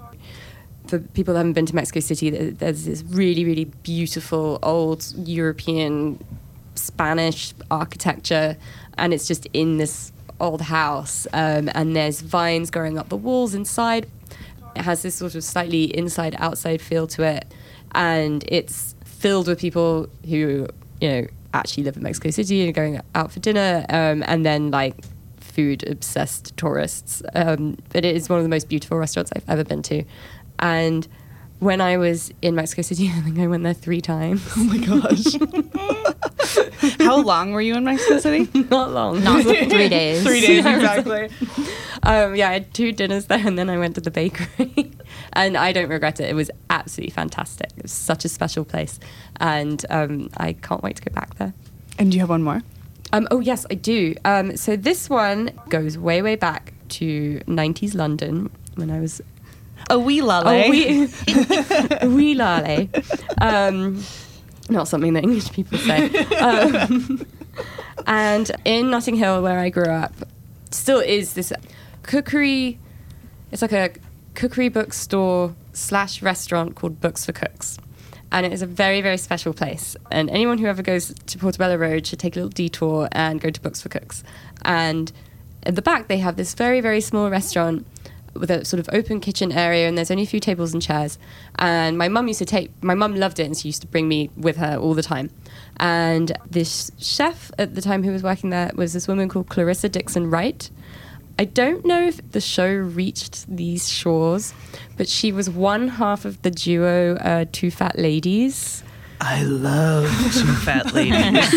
[0.89, 6.25] For people that haven't been to Mexico City, there's this really, really beautiful old European
[6.77, 8.57] Spanish architecture,
[8.97, 13.55] and it's just in this old house, um, and there's vines growing up the walls
[13.55, 14.07] inside.
[14.75, 17.53] It has this sort of slightly inside outside feel to it,
[17.95, 20.69] and it's filled with people who
[21.01, 24.71] you know actually live in Mexico City and going out for dinner, um, and then
[24.71, 24.95] like
[25.41, 27.23] food obsessed tourists.
[27.35, 30.05] Um, but it is one of the most beautiful restaurants I've ever been to,
[30.59, 31.09] and
[31.59, 34.47] when I was in Mexico City, I think I went there three times.
[34.57, 35.25] Oh my gosh.
[36.99, 38.49] How long were you in Mexico City?
[38.71, 39.23] Not long.
[39.23, 40.23] Not three days.
[40.23, 41.31] Three days exactly.
[42.03, 44.93] Um, yeah, I had two dinners there, and then I went to the bakery,
[45.33, 46.29] and I don't regret it.
[46.29, 47.71] It was absolutely fantastic.
[47.77, 49.01] It was such a special place,
[49.37, 51.53] and um, I can't wait to go back there.
[51.99, 52.63] And do you have one more?
[53.13, 54.15] Um, oh yes, I do.
[54.25, 59.23] Um, so this one goes way, way back to '90s London when I was
[59.89, 60.43] A wee lale.
[60.45, 61.09] Oh, we,
[62.09, 62.89] we lale.
[63.41, 64.03] Um,
[64.69, 66.09] not something that English people say.
[66.37, 67.25] Um,
[68.07, 70.13] and in Notting Hill, where I grew up,
[70.71, 71.53] still is this
[72.03, 72.79] cookery.
[73.53, 73.91] It's like a
[74.35, 77.79] cookery bookstore slash restaurant called Books for Cooks.
[78.33, 79.97] And it is a very, very special place.
[80.11, 83.51] And anyone who ever goes to Portobello Road should take a little detour and go
[83.51, 84.25] to Books for Cooks.
[84.63, 85.13] And
[85.63, 87.87] at the back, they have this very, very small restaurant
[88.39, 91.19] with a sort of open kitchen area, and there's only a few tables and chairs.
[91.59, 94.09] And my mum used to take, my mum loved it, and she used to bring
[94.09, 95.31] me with her all the time.
[95.79, 99.89] And this chef at the time who was working there was this woman called Clarissa
[99.89, 100.71] Dickson Wright.
[101.39, 104.55] I don't know if the show reached these shores,
[104.97, 108.83] but she was one half of the duo uh, Two Fat Ladies.
[109.21, 111.55] I love two fat ladies.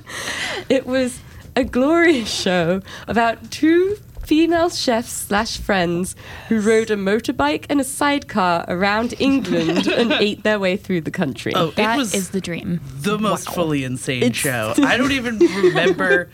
[0.68, 1.20] It was
[1.56, 6.14] a glorious show about two female chefs slash friends
[6.50, 11.10] who rode a motorbike and a sidecar around England and ate their way through the
[11.10, 11.50] country.
[11.56, 12.78] Oh, That it is was the dream.
[13.00, 14.74] the most fully insane It's- show.
[14.84, 16.28] I don't even remember.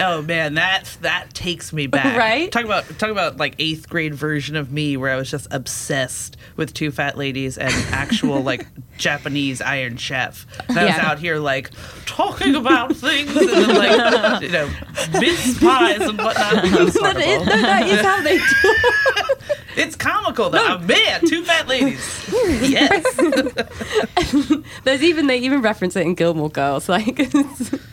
[0.00, 2.16] Oh man, that that takes me back.
[2.16, 2.50] Right?
[2.50, 6.36] Talk about talk about like eighth grade version of me where I was just obsessed
[6.56, 10.46] with two fat ladies and actual like Japanese Iron Chef.
[10.68, 11.06] And I was Yeah.
[11.10, 11.70] out here like
[12.06, 14.68] talking about things and then like you know
[15.12, 16.64] mince pies and whatnot.
[16.64, 17.62] It was That is, wonderful.
[17.62, 18.44] that is how they do
[19.76, 20.58] It's comical though.
[20.58, 22.28] Oh, man, two fat ladies.
[22.68, 23.04] Yes.
[24.84, 26.88] There's even they even reference it in Gilmore Girls.
[26.88, 27.20] Like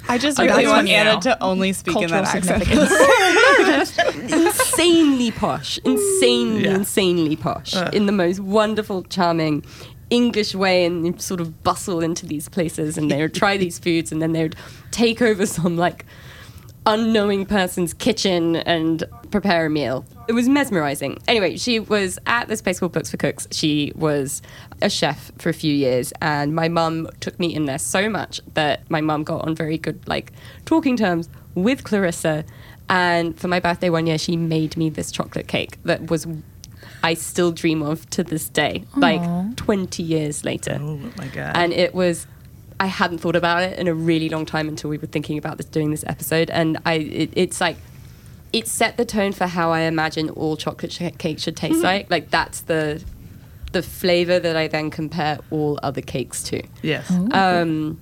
[0.10, 2.68] I just really this want Anna to only speak that accent.
[4.32, 6.76] insanely posh, insanely, Yeah.
[6.76, 7.90] insanely posh, Uh.
[7.94, 9.64] in the most wonderful, charming
[10.10, 13.80] English way, and you sort of bustle into these places, and they would try these
[13.80, 14.56] foods, and then they would
[14.92, 16.06] take over some like
[16.86, 20.06] unknowing person's kitchen and prepare a meal.
[20.30, 21.18] It was mesmerizing.
[21.28, 23.46] Anyway, she was at this place called Books for Cooks.
[23.52, 24.42] She was
[24.82, 28.40] a chef for a few years, and my mum took me in there so much
[28.54, 30.32] that my mum got on very good, like,
[30.64, 31.28] talking terms
[31.64, 32.46] with Clarissa.
[32.90, 36.26] And for my birthday one year, she made me this chocolate cake that was,
[37.04, 39.22] I still dream of to this day, like
[39.58, 41.52] 20 years later Oh my god.
[41.58, 42.28] and it was
[42.80, 45.58] I hadn't thought about it in a really long time until we were thinking about
[45.58, 47.76] this doing this episode, and I it, it's like
[48.54, 52.10] it set the tone for how I imagine all chocolate ch- cake should taste like.
[52.12, 53.04] Like that's the
[53.72, 56.62] the flavor that I then compare all other cakes to.
[56.84, 57.10] yes.
[57.34, 58.00] Um,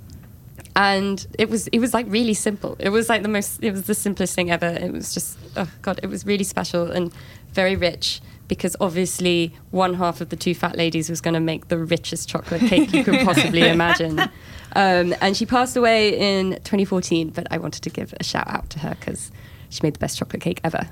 [0.75, 2.75] and it was it was like really simple.
[2.79, 4.67] It was like the most it was the simplest thing ever.
[4.67, 7.11] It was just oh god, it was really special and
[7.53, 11.67] very rich because obviously one half of the two fat ladies was going to make
[11.69, 14.19] the richest chocolate cake you could possibly imagine.
[14.75, 18.69] Um, and she passed away in 2014, but I wanted to give a shout out
[18.71, 19.31] to her because
[19.69, 20.87] she made the best chocolate cake ever.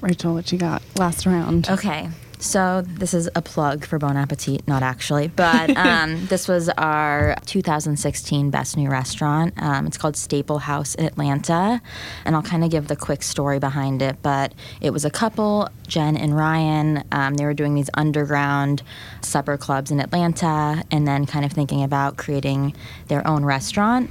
[0.00, 0.82] Rachel, what you got?
[0.96, 1.68] Last round.
[1.68, 6.68] Okay, so this is a plug for Bon Appetit, not actually, but um, this was
[6.70, 9.54] our 2016 Best New Restaurant.
[9.56, 11.80] Um, it's called Staple House in Atlanta,
[12.24, 14.16] and I'll kind of give the quick story behind it.
[14.22, 17.04] But it was a couple, Jen and Ryan.
[17.12, 18.82] Um, they were doing these underground
[19.20, 22.74] supper clubs in Atlanta, and then kind of thinking about creating
[23.08, 24.10] their own restaurant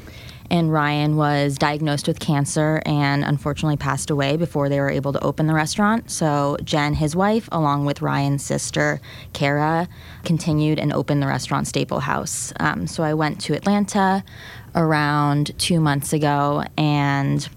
[0.50, 5.24] and Ryan was diagnosed with cancer and unfortunately passed away before they were able to
[5.24, 6.10] open the restaurant.
[6.12, 9.02] So Jen, his wife, along with Ryan's sister,
[9.34, 9.88] Kara,
[10.24, 12.54] continued and opened the restaurant Staple House.
[12.60, 14.24] Um, so I went to Atlanta
[14.76, 17.48] around two months ago and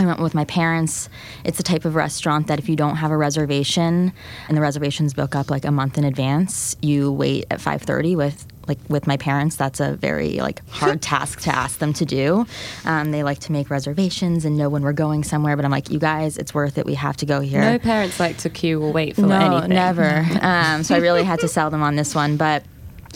[0.00, 1.08] I went with my parents.
[1.44, 4.12] It's a type of restaurant that if you don't have a reservation
[4.46, 8.46] and the reservations book up like a month in advance, you wait at 5:30 with
[8.68, 9.56] like with my parents.
[9.56, 12.46] That's a very like hard task to ask them to do.
[12.84, 15.90] Um, they like to make reservations and know when we're going somewhere, but I'm like,
[15.90, 16.86] you guys, it's worth it.
[16.86, 17.60] We have to go here.
[17.60, 19.70] No parents like to queue or wait for no, anything.
[19.70, 20.26] never.
[20.42, 22.62] um, so I really had to sell them on this one, but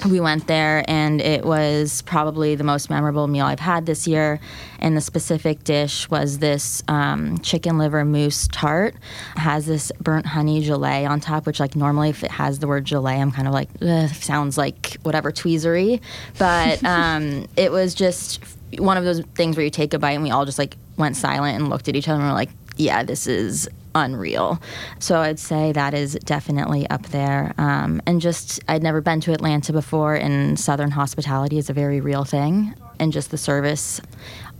[0.08, 4.40] we went there and it was probably the most memorable meal I've had this year.
[4.80, 8.94] And the specific dish was this um, chicken liver mousse tart.
[9.36, 12.66] It has this burnt honey gelée on top, which like normally if it has the
[12.66, 13.68] word gelée, I'm kind of like
[14.12, 16.00] sounds like whatever tweezery.
[16.38, 18.42] But um, it was just
[18.78, 21.16] one of those things where you take a bite and we all just like went
[21.16, 24.60] silent and looked at each other and were like, yeah, this is unreal.
[24.98, 27.54] So I'd say that is definitely up there.
[27.58, 32.00] Um, and just, I'd never been to Atlanta before, and Southern hospitality is a very
[32.00, 32.74] real thing.
[32.98, 34.00] And just the service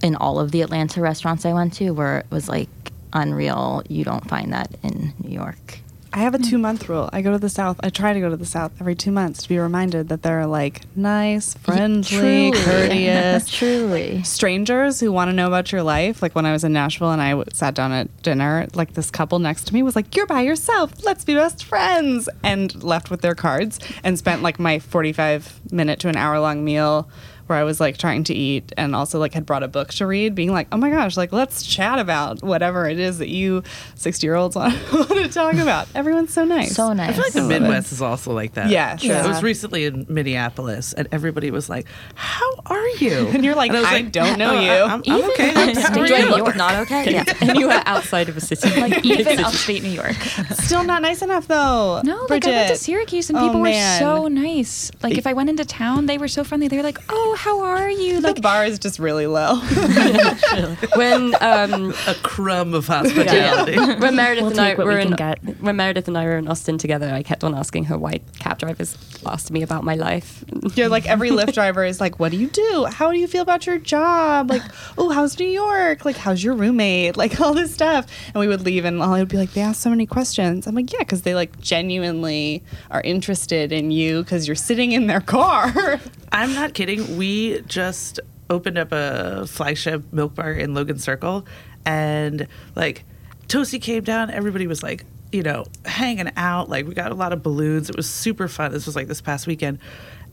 [0.03, 2.69] in all of the Atlanta restaurants I went to, where it was like
[3.13, 3.83] unreal.
[3.89, 5.79] You don't find that in New York.
[6.15, 7.09] I have a two month rule.
[7.11, 7.81] I go to the South.
[7.83, 10.47] I try to go to the South every two months to be reminded that they're
[10.47, 12.53] like nice, friendly, Truly.
[12.65, 13.49] courteous.
[13.49, 14.23] Truly.
[14.23, 16.21] strangers who want to know about your life.
[16.21, 19.11] Like when I was in Nashville and I w- sat down at dinner, like this
[19.11, 20.93] couple next to me was like, "You're by yourself.
[21.03, 25.99] Let's be best friends," and left with their cards and spent like my 45 minute
[26.01, 27.09] to an hour long meal
[27.53, 30.07] where I was like trying to eat and also like had brought a book to
[30.07, 33.63] read, being like, "Oh my gosh, like let's chat about whatever it is that you
[33.95, 36.75] 60 year olds want, want to talk about." Everyone's so nice.
[36.75, 37.11] So nice.
[37.11, 37.61] I feel like the love it.
[37.61, 38.71] Midwest is also like that.
[38.71, 39.13] Yeah, true.
[39.13, 43.73] I was recently in Minneapolis, and everybody was like, "How are you?" And you're like,
[43.73, 45.55] was "I don't know "Oh, you." I'm, I'm okay.
[45.55, 47.13] I'm- how are Do I you?" look not okay?
[47.13, 47.25] Yeah.
[47.43, 48.69] and you were outside of a city.
[48.81, 50.17] Like even upstate New York.
[50.65, 52.01] Still not nice enough though.
[52.03, 54.91] No, like I went to Syracuse and Oh, people were so nice.
[55.03, 56.69] Like if I went into town, they were so friendly.
[56.69, 59.57] They were like, "Oh, how are you?" The Like bar is just really low.
[60.97, 63.77] when um, a crumb of hospitality.
[63.77, 65.39] when Meredith We'll and I were we in get.
[65.61, 68.59] when Meredith and I were in Austin together, I kept on asking her why cab
[68.59, 70.45] drivers asked me about my life.
[70.75, 72.87] You're like every Lyft driver is like, "What do you do?
[72.91, 74.51] How do you feel about your job?
[74.51, 74.63] Like,
[74.99, 76.05] oh, how's New York?
[76.05, 77.17] Like, how's your roommate?
[77.17, 79.81] Like all this stuff." And we would leave, and Ollie would be like, "They ask
[79.83, 84.47] so many questions." I'm like, "Yeah, because they like genuinely are interested in you because
[84.47, 86.01] you're sitting in their car."
[86.35, 87.19] I'm not kidding.
[87.19, 87.22] We
[87.67, 91.47] just opened up a flagship milk bar in Logan Circle,
[91.85, 93.05] and like
[93.49, 94.31] Toasty came down.
[94.31, 96.69] Everybody was like, you know, hanging out.
[96.69, 97.91] Like we got a lot of balloons.
[97.91, 98.73] It was super fun.
[98.73, 99.79] This was like this past weekend,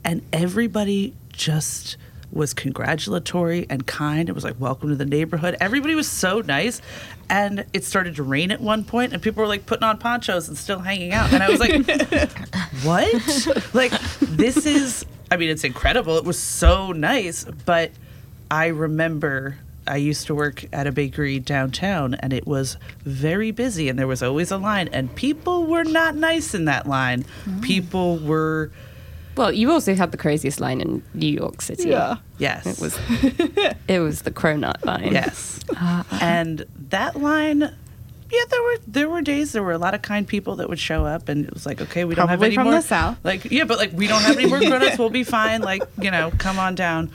[0.04, 1.98] and everybody just
[2.32, 4.30] was congratulatory and kind.
[4.30, 5.58] It was like, welcome to the neighborhood.
[5.60, 6.82] Everybody was so nice.
[7.30, 10.48] And it started to rain at one point, and people were like putting on ponchos
[10.48, 11.32] and still hanging out.
[11.34, 11.72] And I was like,
[12.84, 13.74] what?
[13.74, 16.18] like, this is, I mean, it's incredible.
[16.18, 17.46] It was so nice.
[17.66, 17.92] But
[18.50, 23.90] I remember I used to work at a bakery downtown, and it was very busy,
[23.90, 27.26] and there was always a line, and people were not nice in that line.
[27.46, 27.62] Mm.
[27.64, 28.72] People were,
[29.36, 31.90] Well, you also had the craziest line in New York City.
[31.90, 32.18] Yeah.
[32.38, 32.66] Yes.
[32.68, 32.98] It was
[33.88, 35.12] it was the cronut line.
[35.12, 35.58] Yes.
[35.82, 36.04] Ah.
[36.20, 37.72] and that line,
[38.32, 40.80] yeah, there were there were days there were a lot of kind people that would
[40.80, 42.74] show up, and it was like, okay, we don't have any from more.
[42.74, 43.18] the South.
[43.24, 44.98] Like, yeah, but like we don't have any more grown-ups.
[44.98, 45.62] We'll be fine.
[45.62, 47.12] Like, you know, come on down.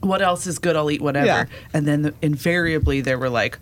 [0.00, 0.76] What else is good?
[0.76, 1.26] I'll eat whatever.
[1.26, 1.44] Yeah.
[1.72, 3.58] And then the, invariably there were like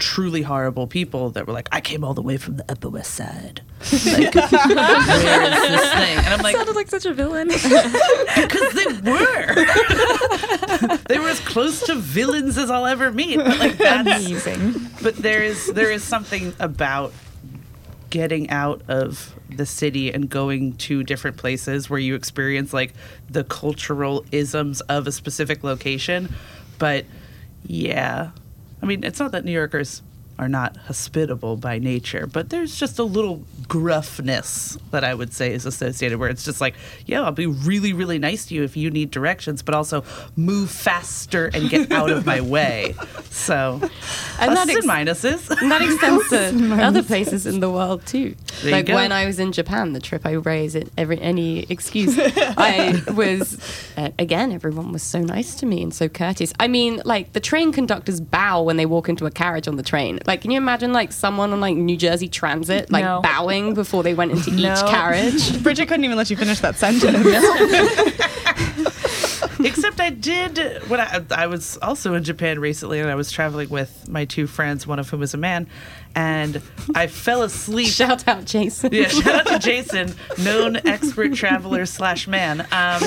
[0.00, 3.14] truly horrible people that were like, I came all the way from the Upper West
[3.14, 3.60] Side.
[3.92, 6.18] Like, where is this thing?
[6.18, 7.48] And I'm like, sounded like such a villain.
[8.34, 9.54] because they were.
[11.08, 13.36] they were as close to villains as I'll ever meet.
[13.36, 14.74] But like that's Amazing.
[15.02, 17.12] but there is there is something about
[18.10, 22.92] getting out of the city and going to different places where you experience like
[23.28, 26.34] the cultural isms of a specific location.
[26.78, 27.04] But
[27.64, 28.30] yeah.
[28.82, 30.02] I mean, it's not that New Yorkers
[30.40, 35.52] are not hospitable by nature, but there's just a little gruffness that I would say
[35.52, 36.74] is associated where it's just like,
[37.04, 40.02] yeah, I'll be really, really nice to you if you need directions, but also
[40.36, 42.94] move faster and get out of my way.
[43.28, 43.80] So,
[44.40, 45.60] And that pluses ex- and minuses.
[45.60, 48.34] And that extends to other places in the world too.
[48.62, 52.18] There like when I was in Japan, the trip I raise it every any excuse.
[52.18, 53.58] I was
[53.98, 56.54] uh, again, everyone was so nice to me and so courteous.
[56.58, 59.82] I mean, like the train conductors bow when they walk into a carriage on the
[59.82, 60.18] train.
[60.30, 63.20] Like, can you imagine like someone on like New Jersey Transit like No.
[63.20, 65.60] bowing before they went into each carriage?
[65.64, 67.16] Bridget couldn't even let you finish that sentence.
[69.66, 73.70] Except I did when I I was also in Japan recently, and I was traveling
[73.70, 75.66] with my two friends, one of whom is a man,
[76.14, 76.62] and
[76.94, 77.88] I fell asleep.
[77.88, 78.94] Shout out, Jason.
[78.94, 82.60] Yeah, shout out to Jason, known expert traveler slash man.
[82.70, 83.02] Um,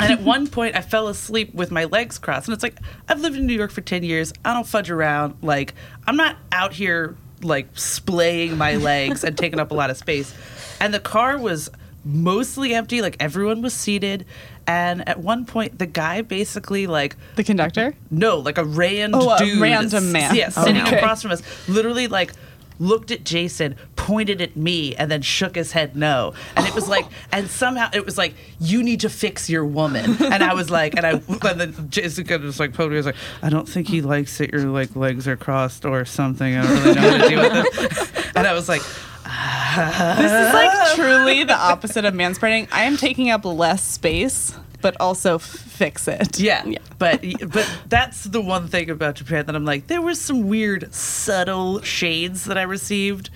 [0.00, 2.76] and at one point, I fell asleep with my legs crossed, and it's like
[3.08, 4.32] I've lived in New York for ten years.
[4.44, 5.36] I don't fudge around.
[5.42, 5.74] Like
[6.06, 10.34] I'm not out here like splaying my legs and taking up a lot of space.
[10.80, 11.70] And the car was
[12.04, 13.00] mostly empty.
[13.02, 14.24] Like everyone was seated.
[14.66, 17.94] And at one point, the guy basically like the conductor.
[18.10, 19.60] no, like a random Oh, a dude.
[19.60, 20.34] random man.
[20.34, 20.98] Yeah, sitting Okay.
[20.98, 21.42] across from us.
[21.68, 22.32] Literally, like,
[22.78, 26.34] looked at Jason, pointed at me, and then shook his head no.
[26.56, 30.16] And it was like, and somehow it was like, you need to fix your woman.
[30.22, 31.10] And I was like, and I,
[31.50, 32.96] and then Jason kind of just like poked me.
[32.96, 36.04] I was like, I don't think he likes that your like legs are crossed or
[36.04, 36.56] something.
[36.56, 38.24] I don't really know how to deal with it.
[38.38, 42.68] And I was like, This is like truly the opposite of manspreading.
[42.70, 46.38] I am taking up less space, but also f- fix it.
[46.38, 46.64] Yeah,
[46.98, 50.92] but but that's the one thing about Japan that I'm like, there was some weird
[50.94, 53.30] subtle shades that I received,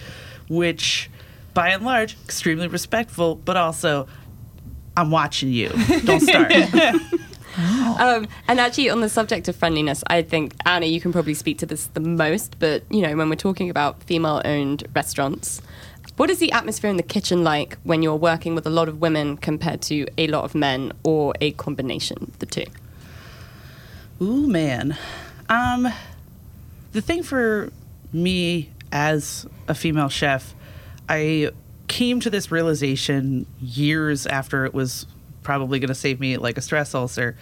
[0.49, 1.11] which,
[1.55, 4.07] by and large, extremely respectful, but also,
[4.97, 5.71] I'm watching you.
[6.05, 6.53] Don't start.
[7.55, 11.59] Um, and actually, on the subject of friendliness, I think Anna, you can probably speak
[11.59, 12.59] to this the most.
[12.59, 15.61] But you know, when we're talking about female-owned restaurants,
[16.17, 19.01] what is the atmosphere in the kitchen like when you're working with a lot of
[19.01, 22.65] women compared to a lot of men, or a combination of the two?
[24.21, 24.97] Ooh, man.
[25.49, 25.89] Um,
[26.93, 27.71] the thing for
[28.13, 30.55] me as a female chef,
[31.09, 31.51] I
[31.89, 35.07] came to this realization years after it was
[35.43, 37.37] probably going to save me like a stress ulcer.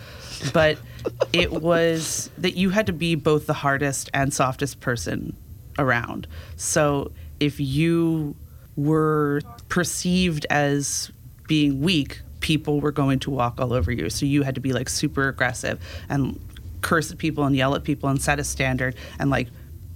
[0.52, 0.78] But
[1.32, 5.36] it was that you had to be both the hardest and softest person
[5.78, 6.26] around.
[6.56, 8.36] So if you
[8.84, 11.10] were perceived as
[11.48, 14.10] being weak, people were going to walk all over you.
[14.10, 16.40] So you had to be like super aggressive and
[16.80, 19.48] curse at people and yell at people and set a standard and like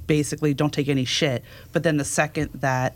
[0.06, 1.42] basically don't take any shit.
[1.72, 2.94] But then the second that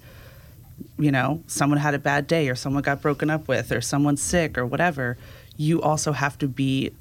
[0.99, 4.22] you know, someone had a bad day or someone got broken up with or someone's
[4.22, 5.16] sick or whatever,
[5.57, 6.93] you also have to be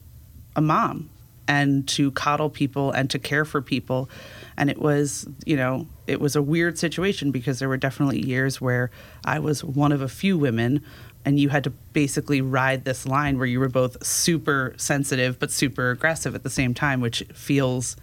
[0.55, 1.09] a mom
[1.47, 4.09] and to coddle people and to care for people.
[4.57, 8.59] And it was, you know, it was a weird situation because there were definitely years
[8.59, 8.89] where
[9.23, 10.83] I was one of a few women
[11.23, 15.51] and you had to basically ride this line where you were both super sensitive but
[15.51, 17.97] super aggressive at the same time, which feels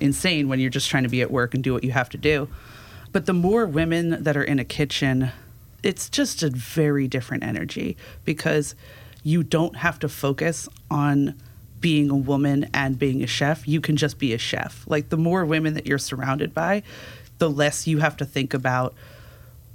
[0.00, 2.18] insane when you're just trying to be at work and do what you have to
[2.18, 2.48] do.
[3.10, 5.30] But the more women that are in a kitchen,
[5.82, 8.74] it's just a very different energy because
[9.22, 11.40] you don't have to focus on
[11.82, 13.68] being a woman and being a chef.
[13.68, 14.84] You can just be a chef.
[14.86, 16.82] Like the more women that you're surrounded by,
[17.36, 18.94] the less you have to think about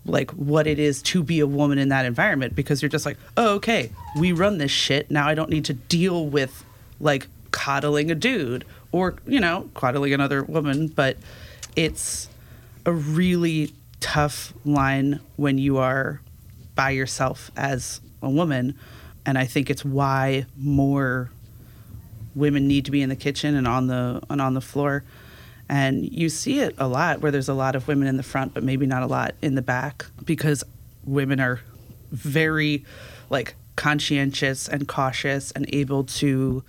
[0.05, 3.17] like what it is to be a woman in that environment because you're just like,
[3.35, 5.11] oh, okay, we run this shit.
[5.11, 6.63] Now I don't need to deal with
[6.99, 10.87] like coddling a dude or, you know, coddling another woman.
[10.87, 11.17] But
[11.75, 12.29] it's
[12.85, 16.21] a really tough line when you are
[16.73, 18.77] by yourself as a woman.
[19.25, 21.31] And I think it's why more
[22.37, 25.03] women need to be in the kitchen and on the and on the floor.
[25.69, 28.53] And you see it a lot where there's a lot of women in the front,
[28.53, 30.63] but maybe not a lot in the back because
[31.03, 31.59] women are
[32.11, 32.85] very
[33.29, 36.63] like conscientious and cautious and able to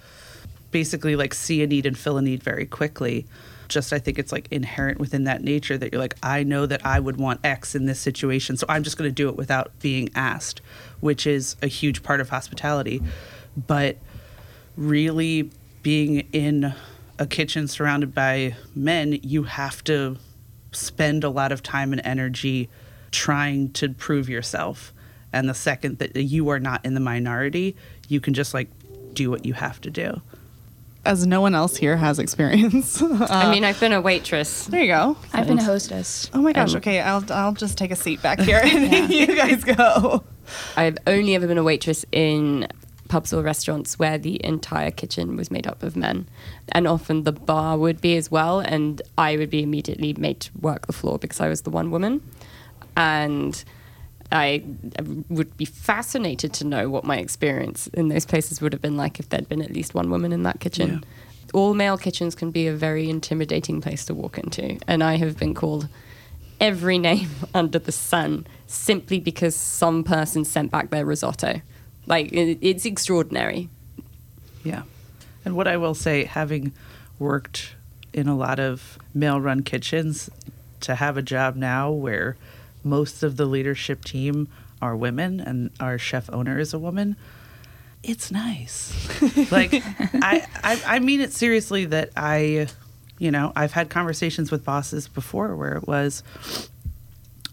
[0.70, 3.26] basically like see a need and fill a need very quickly.
[3.68, 6.84] Just I think it's like inherent within that nature that you're like, I know that
[6.84, 9.78] I would want X in this situation, so I'm just going to do it without
[9.80, 10.60] being asked,
[11.00, 13.02] which is a huge part of hospitality.
[13.66, 13.98] But
[14.76, 15.50] really
[15.88, 16.74] being in
[17.18, 20.18] a kitchen surrounded by men, you have to
[20.70, 22.68] spend a lot of time and energy
[23.10, 24.92] trying to prove yourself.
[25.32, 27.74] And the second that you are not in the minority,
[28.06, 28.68] you can just like
[29.14, 30.20] do what you have to do.
[31.06, 33.00] As no one else here has experience.
[33.00, 34.66] Uh, I mean, I've been a waitress.
[34.66, 35.16] there you go.
[35.32, 36.30] I've been a hostess.
[36.34, 36.72] Oh my gosh.
[36.72, 40.22] Um, Okay, I'll I'll just take a seat back here and you guys go.
[40.76, 42.68] I've only ever been a waitress in
[43.08, 46.28] pubs or restaurants where the entire kitchen was made up of men.
[46.72, 48.60] And often the bar would be as well.
[48.60, 51.90] And I would be immediately made to work the floor because I was the one
[51.90, 52.22] woman.
[52.96, 53.62] And
[54.30, 54.62] I
[55.28, 59.18] would be fascinated to know what my experience in those places would have been like
[59.18, 61.04] if there'd been at least one woman in that kitchen.
[61.54, 64.78] All male kitchens can be a very intimidating place to walk into.
[64.86, 65.88] And I have been called
[66.60, 71.62] every name under the sun simply because some person sent back their risotto.
[72.08, 73.68] Like, it, it's extraordinary.
[74.64, 74.82] Yeah.
[75.44, 76.72] And what I will say, having
[77.18, 77.74] worked
[78.12, 80.30] in a lot of male run kitchens,
[80.80, 82.36] to have a job now where
[82.84, 84.48] most of the leadership team
[84.80, 87.16] are women and our chef owner is a woman,
[88.02, 88.92] it's nice.
[89.50, 92.68] like, I, I, I mean it seriously that I,
[93.18, 96.22] you know, I've had conversations with bosses before where it was,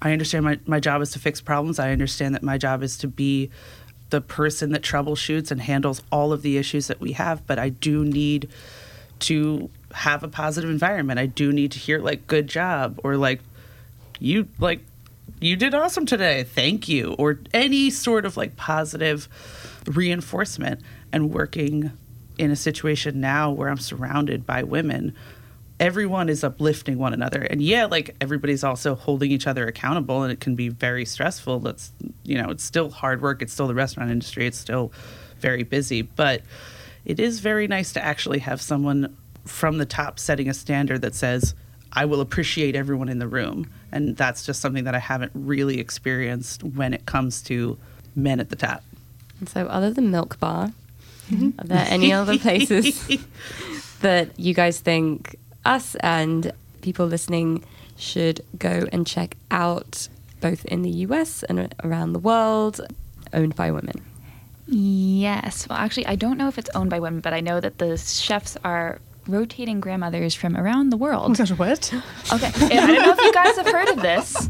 [0.01, 1.79] I understand my, my job is to fix problems.
[1.79, 3.49] I understand that my job is to be
[4.09, 7.69] the person that troubleshoots and handles all of the issues that we have, but I
[7.69, 8.49] do need
[9.19, 11.19] to have a positive environment.
[11.19, 13.41] I do need to hear like good job or like
[14.19, 14.81] you like
[15.39, 16.43] you did awesome today.
[16.43, 19.27] Thank you or any sort of like positive
[19.87, 20.81] reinforcement
[21.11, 21.91] and working
[22.37, 25.15] in a situation now where I'm surrounded by women
[25.80, 27.41] everyone is uplifting one another.
[27.41, 31.59] And yeah, like everybody's also holding each other accountable and it can be very stressful.
[31.59, 31.91] That's,
[32.23, 33.41] you know, it's still hard work.
[33.41, 34.47] It's still the restaurant industry.
[34.47, 34.91] It's still
[35.39, 36.01] very busy.
[36.01, 36.41] But
[37.03, 41.13] it is very nice to actually have someone from the top setting a standard that
[41.13, 41.53] says,
[41.93, 43.69] I will appreciate everyone in the room.
[43.91, 47.78] And that's just something that I haven't really experienced when it comes to
[48.15, 48.84] men at the top.
[49.39, 50.71] And so, other than Milk Bar,
[51.32, 53.07] are there any other places
[54.01, 56.51] that you guys think us and
[56.82, 57.63] people listening
[57.97, 60.07] should go and check out,
[60.41, 62.82] both in the US and around the world,
[63.34, 64.03] owned by women?
[64.68, 65.68] Yes.
[65.70, 67.97] Well, actually, I don't know if it's owned by women, but I know that the
[67.97, 71.38] chefs are rotating grandmothers from around the Oh my world.
[71.38, 71.93] gosh, what?
[72.34, 72.51] Okay.
[72.76, 74.49] And I don't know if you guys have heard of this,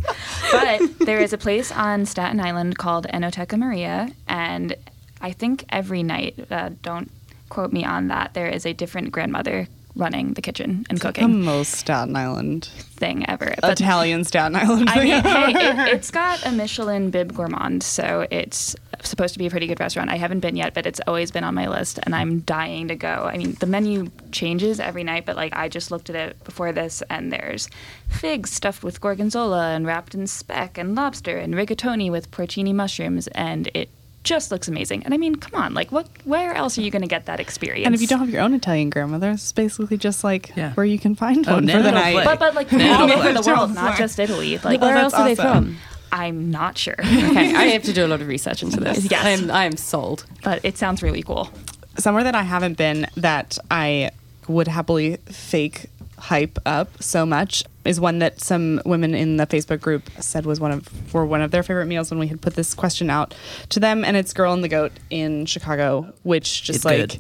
[0.52, 4.76] but there is a place on Staten Island called Enoteca Maria, and
[5.22, 7.10] I think every night, uh, don't
[7.50, 11.24] quote me on that, there is a different grandmother running the kitchen and cooking.
[11.24, 13.56] The most Staten Island, thing ever.
[13.62, 14.90] But Italian Staten Island.
[14.90, 19.40] I thing mean, hey, it, it's got a Michelin bib gourmand, so it's supposed to
[19.40, 20.10] be a pretty good restaurant.
[20.10, 22.96] I haven't been yet, but it's always been on my list, and I'm dying to
[22.96, 23.30] go.
[23.32, 26.72] I mean, the menu changes every night, but like I just looked at it before
[26.72, 27.70] this, and there's
[28.10, 33.28] figs stuffed with gorgonzola and wrapped in speck, and lobster, and rigatoni with porcini mushrooms,
[33.28, 33.90] and it
[34.26, 35.04] just looks amazing.
[35.04, 36.08] And I mean, come on, like what?
[36.26, 37.86] Where else are you going to get that experience?
[37.86, 40.74] And if you don't have your own Italian grandmother, it's basically just like Yeah.
[40.74, 42.26] where you can find Oh, one for the night.
[42.26, 44.58] but but like all over the world, not just Italy.
[44.58, 45.78] Like Where that's else are they from?
[46.12, 46.96] I'm not sure.
[47.00, 49.10] Okay, I have to do a lot of research into this.
[49.10, 49.26] Yes.
[49.26, 50.26] I am, I am sold.
[50.44, 51.50] but it sounds really cool.
[51.98, 54.12] Somewhere that I haven't been that I
[54.48, 55.86] would happily fake
[56.18, 60.60] hype up so much is one that some women in the Facebook group said was
[60.60, 63.34] one of were one of their favorite meals when we had put this question out
[63.70, 67.20] to them and it's Girl and the Goat in Chicago, which just It's like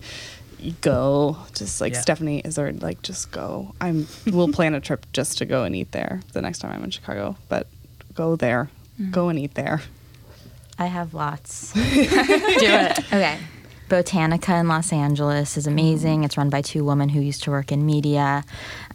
[0.61, 0.81] good.
[0.81, 2.01] go just like Yeah.
[2.01, 3.73] Stephanie Izard like just go.
[3.81, 6.83] I'm we'll plan a trip just to go and eat there the next time I'm
[6.83, 7.37] in Chicago.
[7.49, 7.67] But
[8.15, 8.69] go there.
[8.99, 9.11] Mm.
[9.11, 9.81] Go and eat there.
[10.79, 11.71] I have lots.
[11.73, 12.99] Do it.
[12.99, 13.37] Okay.
[13.89, 16.23] Botanica in Los Angeles is amazing.
[16.23, 18.43] It's run by two women who used to work in media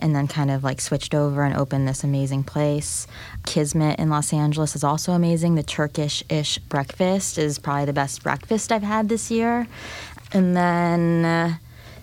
[0.00, 3.06] and then kind of like switched over and opened this amazing place.
[3.46, 5.54] Kismet in Los Angeles is also amazing.
[5.54, 9.68] The Turkish ish breakfast is probably the best breakfast I've had this year.
[10.32, 11.54] And then uh,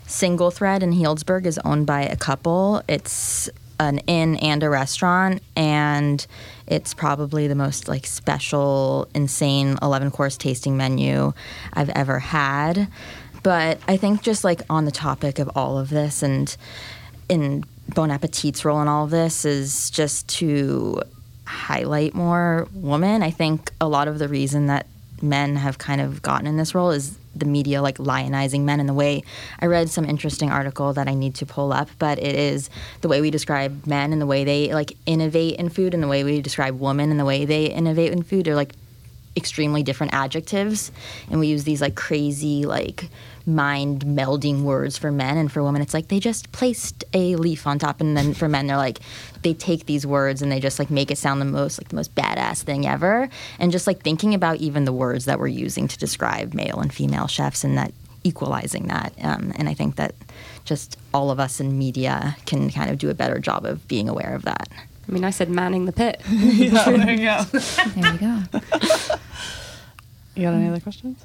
[0.06, 2.82] Single Thread in Healdsburg is owned by a couple.
[2.88, 3.50] It's
[3.80, 6.26] an inn and a restaurant and
[6.66, 11.34] it's probably the most like special insane 11 course tasting menu
[11.74, 12.88] i've ever had.
[13.44, 16.56] But i think just like on the topic of all of this and
[17.30, 17.64] in
[17.94, 21.02] bon appetit's role in all of this is just to
[21.48, 23.24] highlight more women.
[23.24, 24.86] I think a lot of the reason that
[25.22, 28.88] men have kind of gotten in this role is the media like lionizing men in
[28.88, 29.24] the way.
[29.60, 32.70] I read some interesting article that I need to pull up, but it is
[33.02, 36.08] the way we describe men and the way they like innovate in food and the
[36.08, 38.74] way we describe women and the way they innovate in food are like
[39.38, 40.92] extremely different adjectives.
[41.30, 43.10] And we use these like crazy like
[43.46, 45.82] mind melding words for men and for women.
[45.82, 49.00] It's like they just placed a leaf on top and then for men they're like
[49.44, 51.96] they take these words and they just like make it sound the most like the
[51.96, 53.30] most badass thing ever.
[53.60, 56.94] And just like thinking about even the words that we're using to describe male and
[56.94, 60.14] female chefs and that equalizing that um, and i think that
[60.66, 64.10] just all of us in media can kind of do a better job of being
[64.10, 64.68] aware of that
[65.08, 66.22] I mean, I said manning the pit.
[66.30, 67.44] yeah, there you go.
[67.44, 68.44] There you go.
[70.36, 71.24] You got any other questions?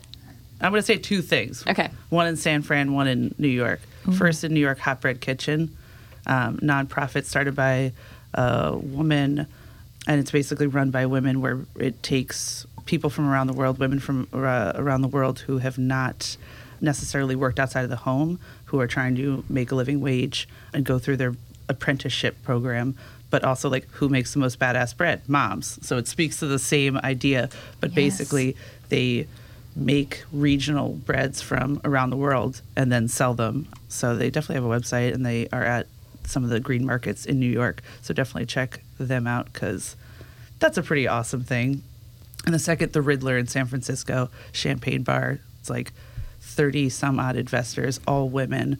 [0.60, 1.66] I'm going to say two things.
[1.66, 1.90] Okay.
[2.08, 3.80] One in San Fran, one in New York.
[4.16, 5.76] First in New York, Hot Bread Kitchen,
[6.26, 7.92] um, nonprofit started by
[8.34, 9.46] a woman,
[10.06, 14.00] and it's basically run by women where it takes people from around the world, women
[14.00, 16.36] from uh, around the world who have not
[16.80, 20.84] necessarily worked outside of the home, who are trying to make a living wage and
[20.84, 21.34] go through their
[21.68, 22.96] apprenticeship program,
[23.32, 25.22] but also like who makes the most badass bread?
[25.28, 25.78] Moms.
[25.84, 27.48] So it speaks to the same idea,
[27.80, 27.94] but Yes.
[27.96, 28.56] basically
[28.90, 29.26] they
[29.74, 33.66] make regional breads from around the world and then sell them.
[33.88, 35.86] So they definitely have a website and they are at
[36.24, 37.82] some of the green markets in New York.
[38.02, 39.96] So definitely check them out because
[40.60, 41.82] that's a pretty awesome thing.
[42.44, 45.38] And the second, the Riddler in San Francisco, champagne bar.
[45.60, 45.92] It's like
[46.42, 48.76] 30 some odd investors, all women,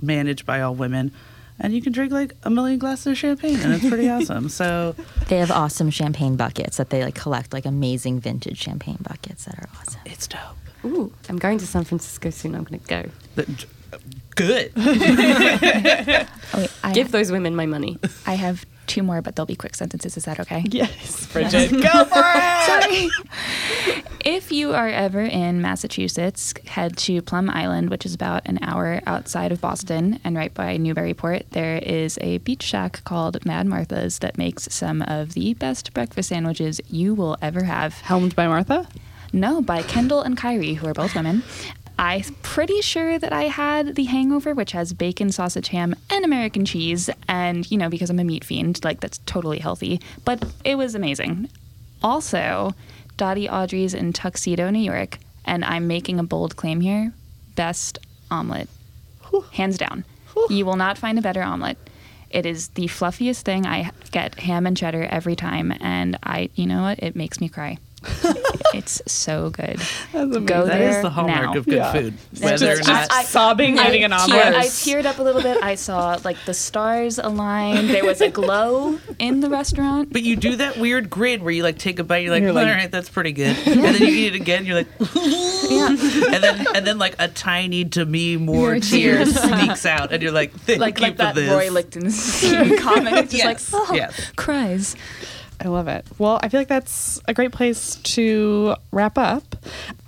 [0.00, 1.12] managed by all women.
[1.58, 4.48] And you can drink like a million glasses of champagne, and it's pretty awesome.
[4.50, 4.94] So,
[5.28, 9.58] They have awesome champagne buckets that they like collect like amazing vintage champagne buckets that
[9.58, 10.00] are awesome.
[10.04, 10.40] it's dope.
[10.84, 12.54] Ooh, I'm going to San Francisco soon.
[12.54, 13.08] I'm going to go.
[13.36, 13.98] The- uh,
[14.34, 14.72] Good.
[14.76, 17.98] Oh, wait, I, Give those women my money.
[18.26, 20.16] I have two more, but they'll be quick sentences.
[20.16, 20.64] Is that okay?
[20.70, 21.70] Yes, Bridget.
[21.70, 22.66] Go for it.
[22.66, 24.02] Sorry.
[24.24, 29.00] If you are ever in Massachusetts, head to Plum Island, which is about an hour
[29.06, 31.50] outside of Boston and right by Newburyport.
[31.52, 36.30] There is a beach shack called Mad Martha's that makes some of the best breakfast
[36.30, 37.94] sandwiches you will ever have.
[38.00, 38.88] Helmed by Martha?
[39.32, 41.42] No, by Kendall and Kyrie, who are both women.
[41.98, 46.64] I'm pretty sure that I had the hangover, which has bacon, sausage, ham, and American
[46.64, 47.08] cheese.
[47.26, 50.00] And, you know, because I'm a meat fiend, like that's totally healthy.
[50.24, 51.48] But it was amazing.
[52.02, 52.74] Also,
[53.16, 55.18] Dottie Audrey's in Tuxedo, New York.
[55.44, 57.12] And I'm making a bold claim here
[57.54, 57.98] best
[58.30, 58.68] omelet.
[59.52, 60.04] Hands down.
[60.50, 61.78] You will not find a better omelet.
[62.30, 63.64] It is the fluffiest thing.
[63.66, 65.72] I get ham and cheddar every time.
[65.80, 66.98] And I, you know what?
[66.98, 67.78] It makes me cry.
[68.74, 69.80] it's so good.
[70.14, 70.46] amazing.
[70.46, 71.56] Go That there is the hallmark now.
[71.58, 71.92] of good Yeah.
[71.92, 72.14] food.
[72.32, 74.54] It's Whether or just- not I- sobbing I eating an omelet.
[74.54, 75.62] I teared up a little bit.
[75.62, 77.88] I saw like the stars align.
[77.88, 80.12] There was a glow in the restaurant.
[80.12, 82.52] But you do that weird grid where you like take a bite, you're like, You're
[82.52, 84.88] like- right, that's pretty good, and then you eat it again, you're like,
[85.68, 85.88] Yeah.
[85.88, 85.98] and
[86.42, 89.34] then and then like a tiny to me more Your tear tears.
[89.40, 91.50] sneaks out, and you're like, thank Like you like for that this.
[91.50, 93.16] Roy Lichton scene comment.
[93.16, 94.32] It's just Yes, like oh, yes.
[94.36, 94.96] cries.
[95.60, 96.04] I love it.
[96.18, 99.56] Well, I feel like that's a great place to wrap up.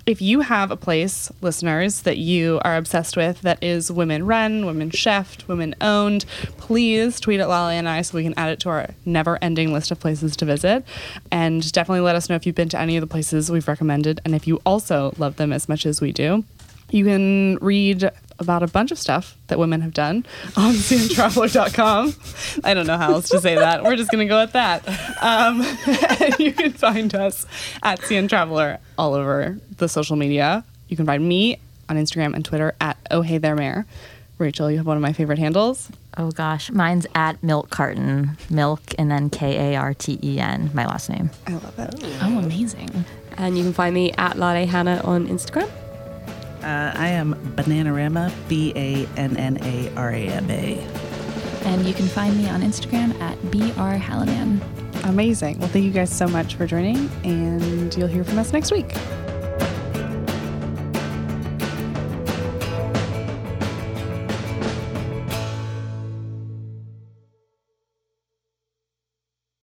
[0.05, 4.65] If you have a place, listeners, that you are obsessed with that is women run,
[4.65, 6.25] women chefed, women owned,
[6.57, 9.73] please tweet at Lale and I so we can add it to our never ending
[9.73, 10.83] list of places to visit.
[11.31, 14.21] And definitely let us know if you've been to any of the places we've recommended
[14.25, 16.43] and if you also love them as much as we do.
[16.91, 18.09] You can read
[18.39, 20.25] about a bunch of stuff that women have done
[20.55, 22.15] on cntraveler.com.
[22.63, 23.83] I don't know how else to say that.
[23.83, 24.87] We're just going to go with that.
[25.21, 25.61] Um,
[26.21, 27.45] and you can find us
[27.83, 30.63] at CN Traveler all over the social media.
[30.87, 31.59] You can find me
[31.89, 33.85] on Instagram and Twitter at Oh Hey There Mayor.
[34.37, 35.89] Rachel, you have one of my favorite handles.
[36.17, 40.71] Oh gosh, mine's at Milk Carton, Milk and then K A R T E N,
[40.73, 41.29] my last name.
[41.45, 41.93] I love it.
[42.21, 43.05] Oh, amazing.
[43.37, 45.69] And you can find me at Lale Hannah on Instagram.
[46.63, 50.77] Uh, I am Bananarama, B A N N A R A M A.
[51.65, 54.61] And you can find me on Instagram at br Hallinan.
[55.05, 55.59] Amazing.
[55.59, 58.93] Well, thank you guys so much for joining, and you'll hear from us next week.